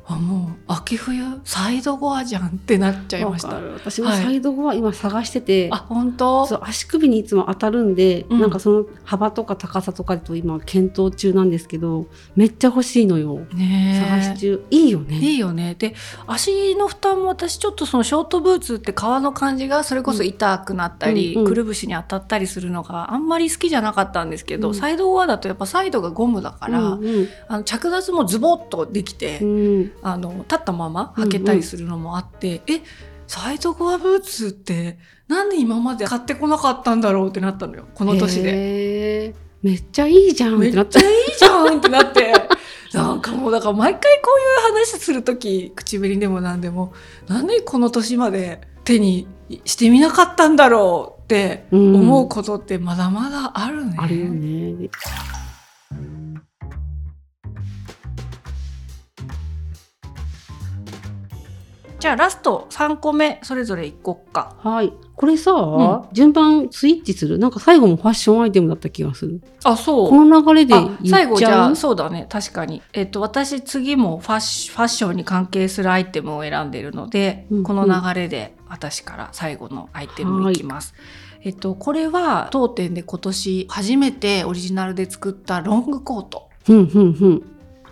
[0.06, 3.56] あもう秋冬サイドゴアじゃんってなっちゃいました。
[3.56, 6.46] 私もサイドゴア今探してて、あ本当？
[6.46, 8.40] そう足首にいつも当たるんで、うん。
[8.42, 13.46] なんかその幅とか高さとかと今検討中なんですけどめっちゃ欲しいのよ。
[13.54, 14.10] ねえ。
[14.22, 14.66] 探し中。
[14.72, 15.16] いいよね。
[15.20, 15.76] いいよね。
[15.76, 15.96] で
[16.28, 21.48] 足の負担も私ちょっとそのショートブーツって革の感じがそれこそ痛くなったり、うんうん。
[21.48, 24.76] くるぶしに当たったりするのがあんまり好きじゃなかったんですけど、うん。
[24.76, 27.30] サイドゴアだとやっぱサイドがゴムだから、うん。
[27.48, 32.82] あの着脱もズボッとできて、うんあの立ったまま履けたりするのもあって、え
[33.28, 39.36] サイドゴアブーツってなんで今まで買ってこなかったんだろうってなったのよこの年で。
[39.62, 42.34] めっちゃいいじゃんっめてなっちゃうっちゃいいじゃんってなって。
[42.94, 46.94] なんかもうだから毎回こういう話する時口紅でも何でも
[47.28, 49.28] なんでこの年まで手に
[49.66, 53.96] してみなかったんだろうってうん思うことってまだまだあるね。
[53.98, 54.90] あるよね
[62.04, 64.58] じゃあラスト3個目それぞれいこっか。
[64.60, 64.92] はい。
[65.16, 66.10] これさ、ん。
[66.12, 67.40] 順番スイッチする？
[67.40, 69.42] なんか最後もファッションアイテムだった気がする。
[69.64, 70.10] あそう。
[70.10, 71.08] この流れであ言っちゃう？
[71.08, 72.28] 最後じゃあそうだね。
[72.28, 80.96] 確かに、えっと、私次もファッシファッションに関係するアイテムを選んでいるので、うんこの流れで私から最後のアイテムいきます。
[81.44, 86.50] えっと、これは当店で今年初めてオリジナルで作ったロングコート。
[86.66, 87.44] ふんふんふん。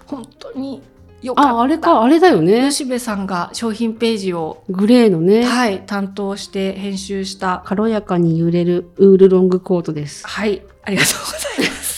[0.05, 0.81] 本当に
[1.21, 1.51] よかった。
[1.51, 2.03] ああれか。
[2.03, 2.69] あれだよね。
[2.69, 5.43] 吉部さんが商品ページを、グレーのね。
[5.43, 7.63] はい、担当して編集した。
[7.65, 10.27] 軽やかに揺れるウールロングコートです。
[10.27, 11.91] はい、ありがとうございます。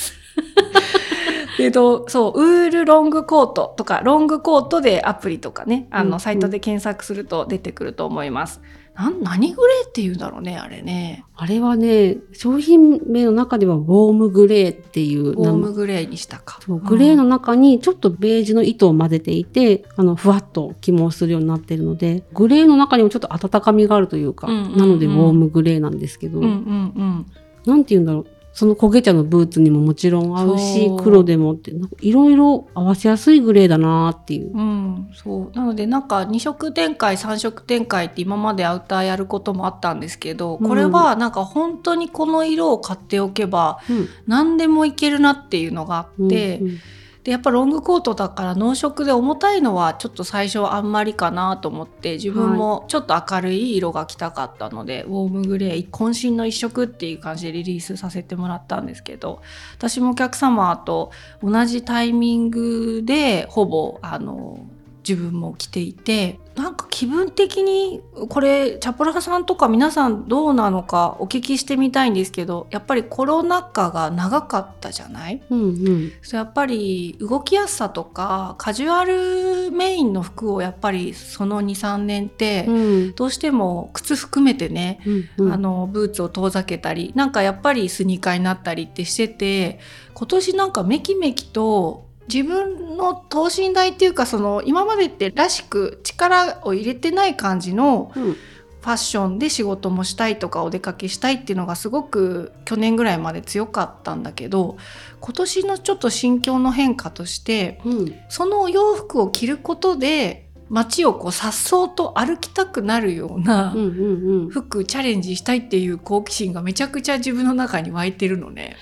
[1.59, 8.59] えっと、そう、ウールロングコートとか、ロングコートでアプリとかね、あの、サイトで検索すると出てくると思います。
[8.59, 8.63] なん、
[8.95, 11.25] 何グレーって言うんだろうね、あれね。
[11.35, 16.59] あれはね商品名の中ではウォームグレーっていうウォームグレーにしたか。
[16.67, 27.25] グレーうんの中にちょっとベージュの糸を混ぜていて、あのふわっと起毛するようになっているのでグレーの中にもちょっと温かみがあるというか、うんうんうんなのでウォームグレーなんですけど、うんうんうん。
[27.65, 34.55] なんて言うんだろうその焦げ茶のブーツにももちろん合うし黒でもっていろいろ合わせやすいグレーだなっていう。
[34.55, 35.57] うん、そう。
[35.57, 44.07] なのでなんか2色展開3色展開って今までアウターやることもあったんですけどこれはなんか本当にこの色を買っておけばうん。
[44.27, 46.79] 何でもいけるなっていうのがあって、うんうん
[47.24, 59.41] でやっぱロングコートだから濃色で重たいのはちょっと最初はあんまりかなと思って自分もちょっと明るい色が着たかったので、ウォームグレー渾身の一色っていう感じでリリースさせてもらったんですけど
[59.78, 61.11] 私もお客様と
[61.41, 64.67] 同じタイミングでほぼあの
[65.07, 75.41] 自分も着ていてなんか気分的にこれチャポラさんとか皆さんどうなのかお聞きしてみたいんですけどやっぱりコロナ禍が長かったじゃない？
[75.49, 76.11] うんうん。
[76.21, 83.15] そうやっぱり動きやすさとかカジュアルメインの服をやっぱりその23年ってうん。
[83.15, 85.53] どうしても靴含めてね、うんうん。
[85.53, 89.79] あのブーツを遠ざけたりなんかやっぱりスニーカーになったりってしてて
[90.13, 98.36] 今年なんかめきめきと自分の等身大っていうかその今までってらしく力を入れてない感じのうん。
[98.84, 104.76] ファッションで仕事もしたいとかお出かけしたいっていうのがすごく去年ぐらいまで強かったんだけど
[105.21, 108.15] 今年のちょっと心境の変化としてうん。
[108.28, 118.78] そのお洋服を着ることで街をこう颯爽と歩きたくなるようなうんうんうん服チャレンジしたいっていう好奇心がめちゃくちゃ自分の中に湧いてるのね。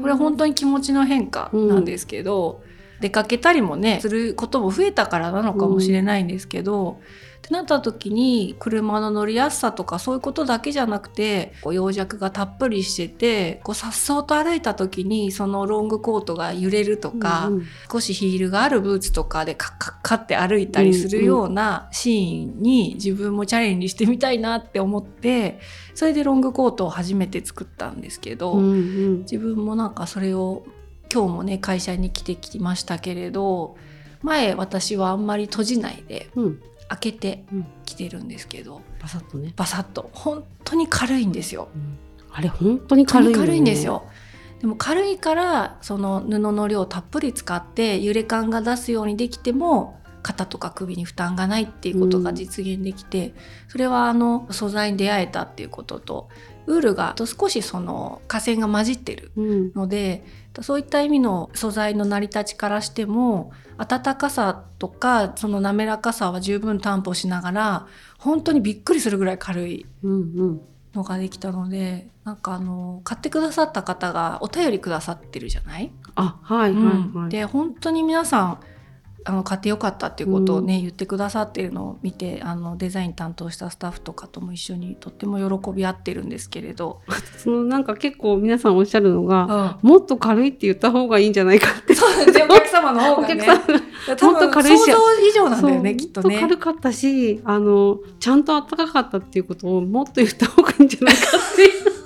[0.00, 2.62] これは本当に気持ちの変化なんですけど、
[3.00, 7.00] 出かけたりもねすることも増えたからなのかもしれないんですけど、
[7.46, 25.60] ってなった時に車の乗りやすさとかそういうことだけじゃなくてこう葉弱がたっぷりしててこう颯爽と歩いた時にそのロングコートが揺れるとか、うんうん少しヒールがあるブーツとかでカッカッカって歩いたりするようなシーンに自分もチャレンジしてみたいなって思って
[25.94, 28.52] それでロングコートを初めて作ったんですけど。
[28.52, 30.64] うんうん自分もなんかそれを
[31.12, 33.76] 今日もね会社に来てきましたけれど
[34.22, 36.62] 前私はあんまり閉じないでうん。
[36.88, 40.10] 開けてうん着てるんですけどパサッとね、バサッと。
[40.12, 41.68] 本当に軽いんですよ。
[41.74, 41.98] うん。
[42.30, 43.38] あれ本当に軽いよね。
[43.38, 44.04] 軽いんですよ。
[44.60, 53.34] でも軽いからその布の量をたっぷり使って揺れ感が出すようにできても肩とか首に負担がないっていうことが実現できて、
[53.68, 56.28] それはあの素材に出会えたっていうことと
[56.66, 59.72] ウールが少しその化繊が混じってるうん。
[59.74, 60.24] ので
[60.62, 67.86] そういった意味の素材の成り立ちからしても暖かさとかその滑らかさは十分担保しながら
[68.18, 70.16] 本当にびっくりするぐらい軽いうんう
[70.52, 70.60] ん。
[70.94, 77.12] のができたのでなんかあの買ってくださった方がお便りくださってるじゃない、あはいはいうん。
[77.12, 78.60] はい、で本当に皆さん
[79.28, 87.00] あの買ってよかったっていうことをね、言ってくださってるのを見てあのデザイン担当したスタッフとかとも一緒にとっても喜び合ってるんですけれど、
[87.36, 91.94] そのなんか結構皆さんおっしゃるのが、うん、もっと軽いって言った方がいいんじゃないかって。
[91.96, 93.52] そうで お客様の方おがねも
[94.12, 94.84] っと軽いし。
[94.84, 96.28] 想像以上なんだよねきっとね。
[96.28, 102.05] もっと軽かったし、あの、ちゃんと暖かかったっていうことをもっと言った方がいいんじゃないかっていう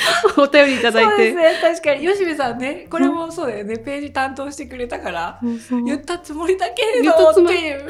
[0.36, 1.10] お便りいただいて。
[1.10, 2.06] そうですね確かに。
[2.06, 5.84] 吉部さんねこれもそうだよね、ページ担当してくれたからそうそう。
[5.84, 7.88] 言ったつもりだけれどっていう。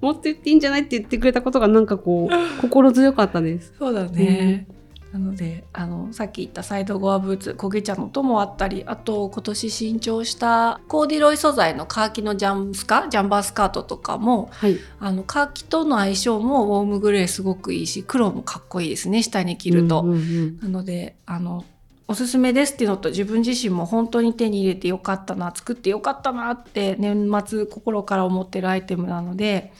[0.00, 3.72] も っと言っていいんじゃないって言ってくれたことがなんかこう、心強かったです。
[3.78, 4.66] そうだね、
[5.14, 14.76] なのであのさっき言ったサイドゴアブーツ焦げ茶のともあったりあと今年新調したコーディロイ素材のカーキのジャンスカジャンバースカートとかもはい。
[14.98, 20.02] あのカーキとの相性もウォームグレーすごくいいし黒もかっこいいですね下に着ると。
[20.02, 21.64] うんうんうんなのであの
[22.08, 29.72] おすすめですっていうのと自分自身も本当に手に入れてよかったな作ってよかったなって年末心から思ってるアイテムなので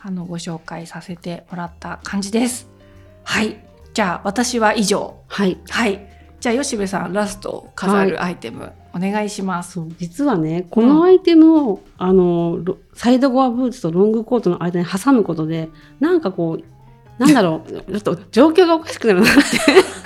[0.00, 2.68] あのご紹介させてもらった感じです。
[3.22, 5.58] はいじゃあ私は以上はい。
[5.68, 6.06] はい
[6.40, 9.78] じゃあ吉部さんラストを飾るアイテム、お願いします。
[9.98, 15.68] 実はねこのアイテムを、あのロサイドゴアブーツとロングコートの間に挟むことで
[16.00, 19.40] なんかこうなんだろう ちょっと状況がおかしくなるなって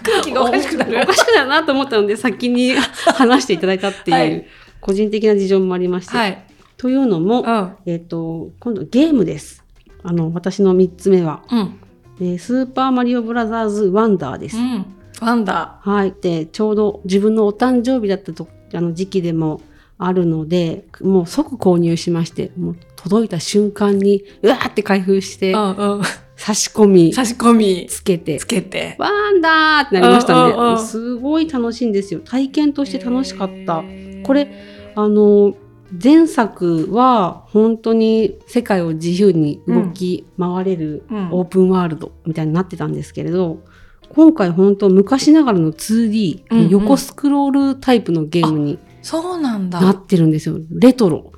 [0.03, 2.73] 空気がおかしくなるおかしくなるなと思ったので先に
[3.15, 4.47] 話していただいたっていう、はい
[4.85, 6.15] 個人的な事情もありまして。
[6.15, 6.45] はい。
[6.77, 7.73] というのも、うん。
[7.87, 9.65] えっ、と今度ゲームです。
[10.03, 11.81] あの私の3つ目は、うん。
[12.21, 14.57] えースーパーマリオブラザーズワンダーです。
[14.57, 14.87] うん。
[15.21, 16.15] ワンダはい。
[16.21, 19.61] で、ちょうど自分のお誕生日だったとあの時期でも
[19.99, 25.77] あるので、もう即購入しまして、もう届いた瞬間に、うわーって開封して、ー。
[25.77, 26.03] うんうん。
[26.37, 28.97] 差し込み、差し込みつけてつ、けて。
[28.99, 30.83] ワンダーってなりましたうんうんうんね。
[30.83, 32.21] すごい楽しいんですよ。
[32.25, 33.85] 体験として楽しかった。
[34.25, 34.53] これ、
[34.97, 35.55] あの、
[35.93, 43.63] 前作は本当に世界を自由に動き回れるうんオープンワールドみたいになってたんですけれど、
[44.09, 49.81] 今回本当昔ながらの 2D、うんうん横スクロールタイプのゲームにそうなんだ。
[49.81, 50.57] なってるんですよ。
[50.71, 51.33] レトロ。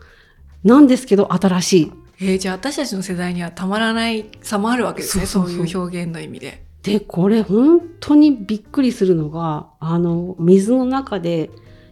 [0.64, 1.92] なんですけど新しい。
[2.20, 5.26] えーじゃあ私たちの世代にはたまらない差もあるわけですね。
[5.26, 6.64] そういう表現の意味で。
[6.82, 11.50] で、これ本当にびっくりするのが、あの、水の中で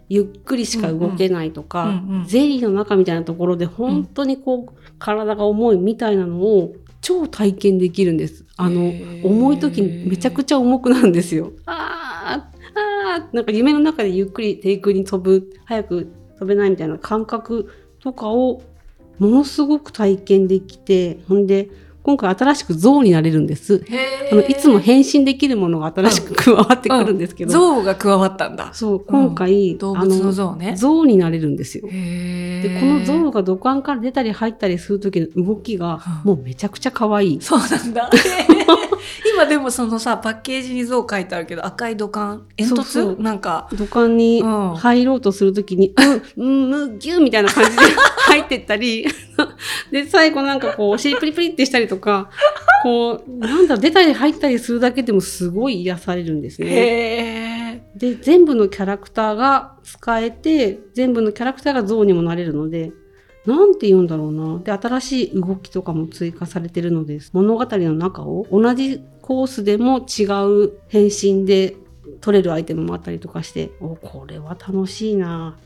[0.09, 8.47] ゆっくりしか動けないとか、うんうんうんゼリーの中みたいなところで本当にこう、体が重いみたいなのを超体験できるんです。
[8.57, 11.53] あの、重い時にめちゃくちゃ重くなるんですよ。
[11.67, 18.63] あー、あー、なんか夢の中でゆっくり低空に飛ぶ、早く飛べないみたいな感覚とかを
[19.19, 21.69] ものすごく体験できて、ほんで、
[22.05, 23.83] 今回新しく象になれるんです。
[23.89, 28.75] へあのいつも変身できるものが新しく加わってくるんですけど、象が加わったんだ。
[28.75, 30.77] そう、今回、動物の象ね。
[30.77, 31.89] 象になれるんですよ。
[31.91, 37.41] へで、この象が土管から出たり入ったりする時の動きが、うんもうめちゃくちゃ可愛い。
[37.41, 38.11] そうなんだ。
[39.35, 42.85] 今でもそのさ、パッケージに象書いてあるけど、赤い土管、煙突？
[42.85, 45.95] そうなんか、土管にうん入ろうとするときに、
[46.37, 47.83] うん、うん、むぎゅーみたいな感じで
[48.29, 49.07] 入ってったり、
[49.95, 52.29] で、最後なんかこう、お尻プリプリってしたりとか、
[52.83, 57.89] こう、なんだ出たり入ったりするだけでもすごい癒されるんですね。
[57.95, 62.91] で、全部のキャラクターが使えて、全部のキャラクターが象にもなれるので、
[63.47, 64.59] なんて言うんだろうな。
[64.59, 67.31] で、新しい動きとかも追加されてるのです。
[67.33, 70.25] 物語の中を同じコースでも違
[70.65, 71.77] う変身で
[72.21, 75.57] 取れるアイテムもあったりとかして、お、これは楽しいな。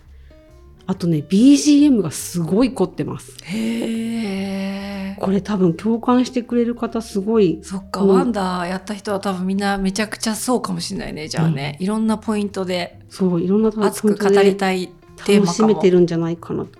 [0.91, 3.37] あとね、BGM がすごい凝ってます。
[3.45, 7.59] へーこれ多分共感してくれる方すごい。
[7.63, 11.29] そっか、うんワンダーやった人は多分みんなめちゃくちゃそうかもしれないね。
[11.29, 14.89] じゃあね、いろんなポイントでそう、いろんな熱く語りたい
[15.27, 15.79] テー楽しマかも。
[15.79, 16.71] めてるんじゃないかなと。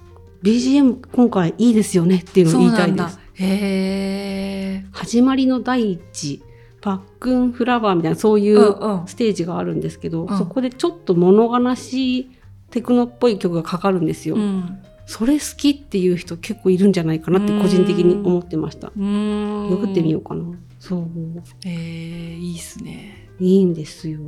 [0.43, 3.19] BGM 今回いいですよねっていうのを言いたいです。
[3.35, 6.43] へー始まりの第一
[6.81, 12.31] パックンフラワーみたいなそういうんううんステージがあるんですけど、うんそこでちょっと物悲しい
[12.71, 14.79] テクノっぽい曲がかかるんですよ、うん。
[15.07, 18.89] それ好きっていう人結構いるんじゃないかなって個人的に思ってました。
[18.89, 20.45] よくってみようかな。
[20.79, 21.09] そう。
[21.65, 23.29] えー、いいっすね。
[23.41, 24.21] いいんですよ。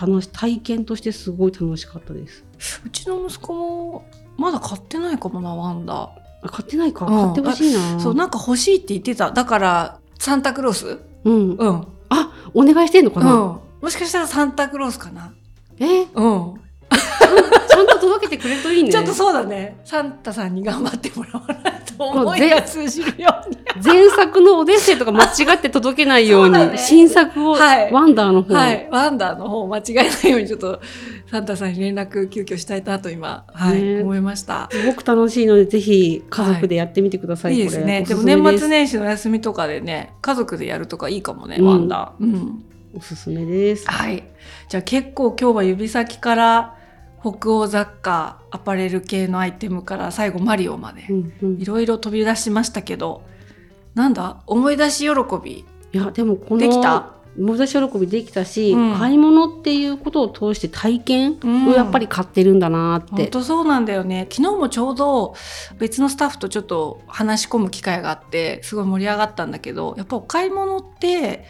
[0.00, 2.44] 楽し体験としてすごい楽しかったです。
[2.86, 4.06] うちの息子も
[4.36, 6.10] まだ買ってないかもな、ワンダ。
[6.40, 7.34] あ買ってないか、うん。
[7.34, 7.78] 買ってほしいな。
[7.96, 8.00] ー。
[8.00, 9.32] そう、なんか欲しいって言ってた。
[9.32, 10.98] だから、サンタクロース？
[11.24, 11.50] うん。
[11.50, 11.86] うん。
[12.08, 13.26] あお願いしてんのかうん。
[13.26, 15.34] な、もしかしたらサンタクロースかな。
[15.80, 16.04] え？
[16.14, 16.54] うん。
[17.68, 19.80] ちゃんと届けてくれるといいねちょっとそうだね。
[19.84, 23.58] サンタさんに頑張ってもらわないと思いが通じるように。
[23.84, 28.88] 前作のオデッセイとか間違って届けないように、そうだね新作を、はいワンダーの方、はい。
[28.90, 30.80] ワンダーの方間違えないようにちょっと
[31.30, 34.68] サンタさんに連絡急遽したいなと今、はい、ね思いました。
[34.72, 37.54] すごく楽しいので、ぜひ家族でやってみてください。
[37.54, 38.04] いいですね。
[38.08, 42.24] これでも年末年始の休みとかでね、家族でやるとかいいかもね、うんワンダー。
[42.24, 42.64] うん。
[42.96, 43.86] おすすめです。
[43.86, 44.24] はい。
[44.68, 46.77] じゃあ結構今日は指先から
[47.20, 51.06] 北欧雑貨、アパレル系のアイテムから最後マリオまで。
[51.10, 51.60] う、んうん。
[51.60, 53.22] いろいろ飛び出しましたけど、
[53.94, 54.42] なんだ？
[54.46, 55.12] 思い出し喜
[55.42, 55.64] び。
[55.92, 57.14] いや、でもこの、できた？
[57.38, 58.98] 思い出し喜びできたし、うん。
[58.98, 63.10] 買い物っていうことを通して体験をやっぱり買ってるんだなって。
[63.12, 64.26] 本当そうなんだよね。
[64.30, 65.34] 昨日もちょうど
[65.78, 71.44] 別のスタッフとちょっと話し込む機会があってすごい盛り上がったんだけどやっぱお買い物って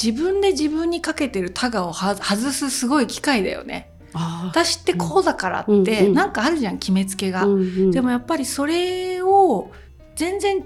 [0.00, 3.90] 自分で自分にかけてるタガをは外すすごい機会だよね。
[3.91, 7.90] あ私ってこうだからって、うんうんなんかあるじゃん決めつけが、あ、うんうん。
[7.90, 9.70] でもやっぱりそれを
[10.16, 10.64] 全然違う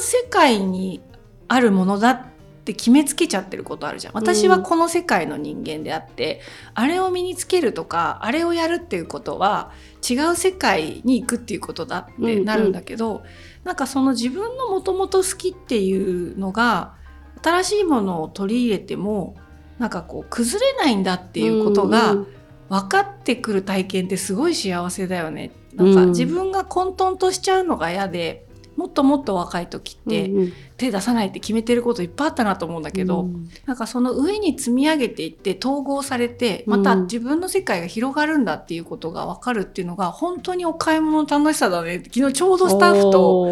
[0.00, 1.00] 世界に
[1.48, 2.22] あるものだっ
[2.64, 4.14] て決めつけちゃってることあるじゃん。
[4.14, 6.40] 私はこの世界の人間であって、
[6.74, 9.72] あれを身につけるとかあれをやるっていうことは
[10.08, 13.22] 違う世界に行くっていうことだってなるんだけど、
[13.64, 15.96] なんかその自分のもともと好きってい
[16.32, 16.94] うのが
[17.42, 19.36] 新しいものを取り入れても
[19.78, 22.26] なんかこう崩れないんだっていうことが、うんうん
[22.70, 25.50] 分かってくる体験ってすごい幸せだよね。
[25.74, 26.08] なんかうん。
[26.10, 28.46] 自分が混沌としちゃうのが嫌で、
[28.76, 30.52] もっともっと若い時ってうんうん。
[30.76, 33.50] 手出さないって決めてることいっぱいあったなと思うんだけど、うん。
[33.66, 43.48] なんかその上に積み上げていって統合されてまたうん自分の世界が広がるんだっていうことが分かるっていうのが本当にお買い物の楽しさだね昨日ちょうどスタッフと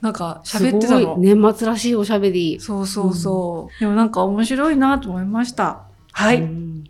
[0.00, 1.16] なんか喋ってたの。
[1.18, 2.60] 年末らしいおしゃべり。
[2.60, 5.82] そうそうそう、でもなんか面白いなと思いました。
[6.12, 6.84] はい、うん。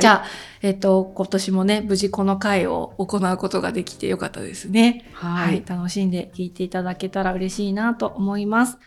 [0.00, 0.24] じゃあ、
[0.62, 5.04] えっ、と、今年もね、無事この回を行うことができてよかったですね。
[5.12, 5.64] ははい、い。
[5.66, 8.78] 楽しんで聞いていただけたら嬉しいなと思います。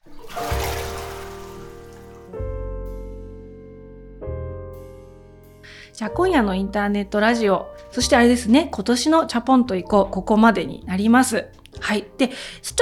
[5.92, 11.50] じゃあ今夜のインターネットラジオ、そしてあれですね、今年のチャポンと行こう、ここまでになります。
[11.80, 12.06] はい。
[12.18, 12.34] で、ち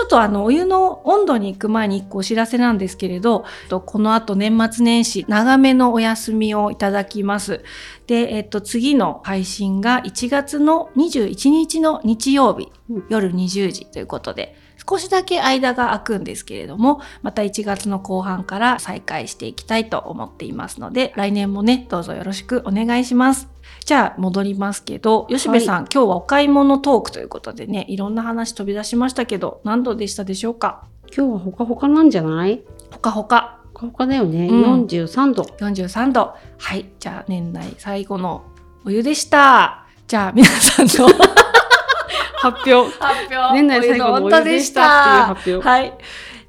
[0.01, 3.45] ょっとあの、お湯の温度に行く前に一個お知らせなんですけれど、
[3.85, 7.63] この後年末年始、長めのお休みをいただきます。
[8.07, 12.71] で、えっと、次の配信が1月の21日の日曜日、
[13.09, 14.55] 夜20時ということで、
[14.89, 23.52] 少しだけ間が空くんですけれども、また1月の後半から再開していきたいと思っていますので、来年もね、どうぞよろしくお願いします。
[23.85, 30.83] じゃあ戻りますけど、吉部さん、今日はお買い物トークということでね、いろんな話飛び出しましたけど、何度でしたでしょうか？
[31.15, 32.61] 今日はほかほかなんじゃない？
[32.91, 33.59] ほかほか。
[33.73, 34.47] ほかほかだよね。
[34.47, 35.43] うん43度。
[35.43, 36.33] 43度。
[36.59, 36.85] はい。
[36.99, 38.43] じゃあ年内最後の
[38.85, 39.85] お湯でした。
[40.07, 41.07] じゃあ皆さんの
[42.39, 42.91] 発表。
[42.99, 45.93] 発表年内最後のお湯でしたっていう発表はい。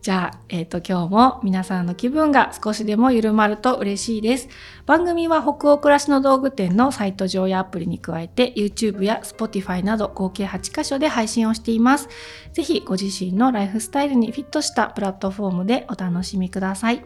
[0.05, 4.51] じゃあ、えっ、と、今日も皆さんの気分が少しでも緩まると嬉しいです。
[4.85, 12.11] 番組は北欧暮らしの道具店のサイト上やアプリに加えて YouTube や Spotify など合計8カ所で配信をしています。
[12.53, 17.03] ぜひご自身のライフスタイルにフィットしたプラットフォームでお楽しみください。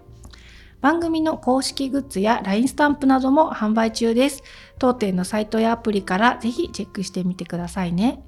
[0.81, 4.43] 番組の公式グッズや LINE スタンプなども販売中です。
[4.81, 8.25] 当店のサイトやアプリからぜひチェックしてみてくださいね。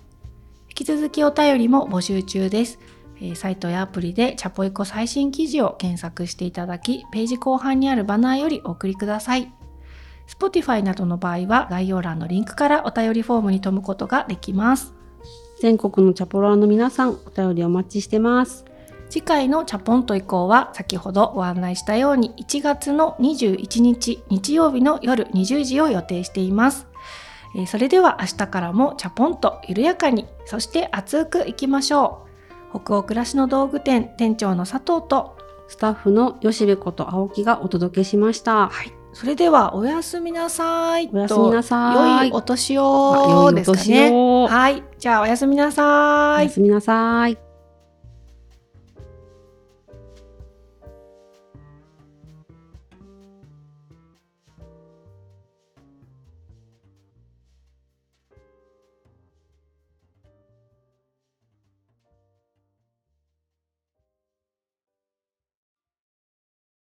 [0.69, 2.79] 引き続きお便りも募集中です。
[3.21, 9.53] えーサイトやアプリでチャポイコ最新記事を検索していただき、ページ後半にあるバナーよりお送りください。
[10.27, 14.95] Spotify などの場合は概要欄のリンクからお便りフォームに飛ぶことができます。
[15.61, 18.65] 全国のチャポラーの皆さん、お便りお待ちしてます。
[19.11, 26.87] 次回のチャポンと以降は先ほどご案内したように1月の21日日曜日の夜20時を予定しています。
[27.57, 32.30] えーそれでは明日からもチャポンと緩やかにそして熱くいきましょう。
[32.73, 35.37] 北欧暮らしの道具店店長の佐藤と
[35.69, 38.69] スタッフの吉部こと青木がお届けしました。
[38.69, 38.93] はい。
[39.13, 41.11] それではおやすみなさい。
[41.13, 44.11] おやすみなさい良いお年あを良いおですか年ね。
[44.13, 44.47] を。
[44.49, 44.85] はい。
[44.99, 46.51] じゃあおやすみなさいおや。
[46.51, 47.50] すみなさい。